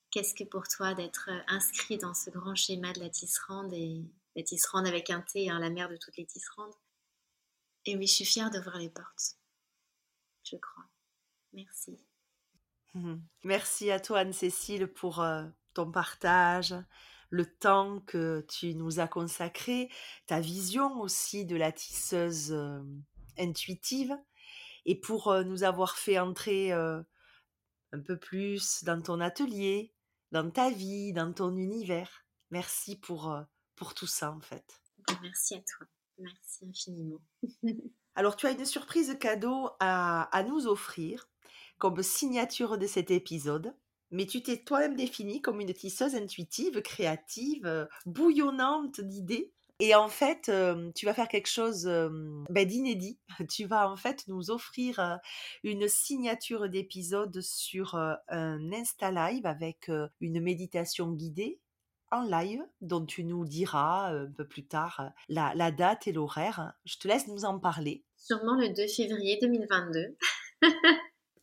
[0.10, 4.02] qu'est-ce que pour toi d'être euh, inscrit dans ce grand schéma de la tisserande et
[4.36, 6.74] la tisserande avec un T, hein, la mère de toutes les tisserandes.
[7.86, 9.38] Et oui, je suis fière d'ouvrir les portes.
[10.44, 10.86] Je crois.
[11.54, 11.98] Merci.
[12.94, 16.76] Mmh Merci à toi, Anne-Cécile, pour euh, ton partage,
[17.30, 19.90] le temps que tu nous as consacré,
[20.28, 22.82] ta vision aussi de la tisseuse euh,
[23.38, 24.18] intuitive,
[24.86, 27.06] et pour euh, nous avoir fait entrer un
[28.06, 29.94] peu plus dans ton atelier,
[30.32, 32.26] dans ta vie, dans ton univers.
[32.52, 33.36] Merci pour,
[33.76, 34.82] pour tout ça, en fait.
[35.22, 35.88] Merci à toi.
[36.18, 37.22] Merci infiniment.
[38.16, 41.30] Alors, tu as une surprise cadeau à, nous offrir
[41.78, 43.74] comme signature de cet épisode.
[44.12, 49.52] Mais tu t'es toi-même définie comme une tisseuse intuitive, créative, euh, bouillonnante d'idées.
[49.82, 52.10] Et en fait, euh, tu vas faire quelque chose euh,
[52.50, 53.20] ben, d'inédit.
[53.50, 55.20] Tu vas en fait nous offrir
[55.64, 59.92] une signature d'épisode sur un Insta Live avec
[60.22, 61.60] une méditation guidée
[62.12, 66.74] en live dont tu nous diras un peu plus tard la, la date et l'horaire.
[66.86, 68.04] Je te laisse nous en parler.
[68.18, 70.18] Sûrement le 2 février 2022.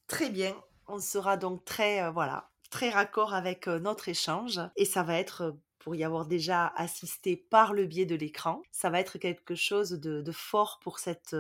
[0.08, 0.54] Très bien.
[0.88, 5.18] On sera donc très, euh, voilà, très raccord avec euh, notre échange et ça va
[5.18, 9.18] être euh, pour y avoir déjà assisté par le biais de l'écran, ça va être
[9.18, 11.34] quelque chose de, fort pour cette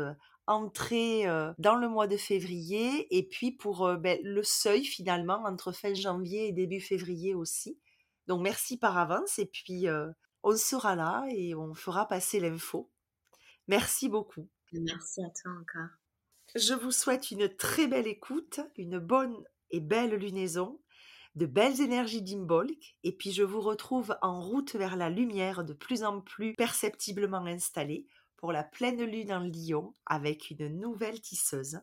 [0.48, 1.26] entrée
[1.58, 6.48] dans le mois de février et puis pour ben, le seuil finalement entre fin janvier
[6.48, 7.78] et début février aussi.
[8.26, 9.86] Donc merci par avance et puis
[10.42, 12.90] on sera là et on fera passer l'info.
[13.68, 14.48] Merci beaucoup.
[14.72, 15.90] Merci à toi encore.
[16.54, 19.36] Je vous souhaite une très belle écoute, une bonne
[19.70, 20.80] et belle lunaison,
[21.34, 25.72] de belles énergies d'Imbolc, et puis je vous retrouve en route vers la lumière de
[25.72, 28.06] plus en plus perceptiblement installée
[28.36, 31.80] pour la pleine lune en Lion avec une nouvelle tisseuse.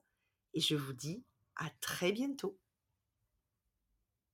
[0.53, 1.23] Et je vous dis
[1.55, 2.59] à très bientôt.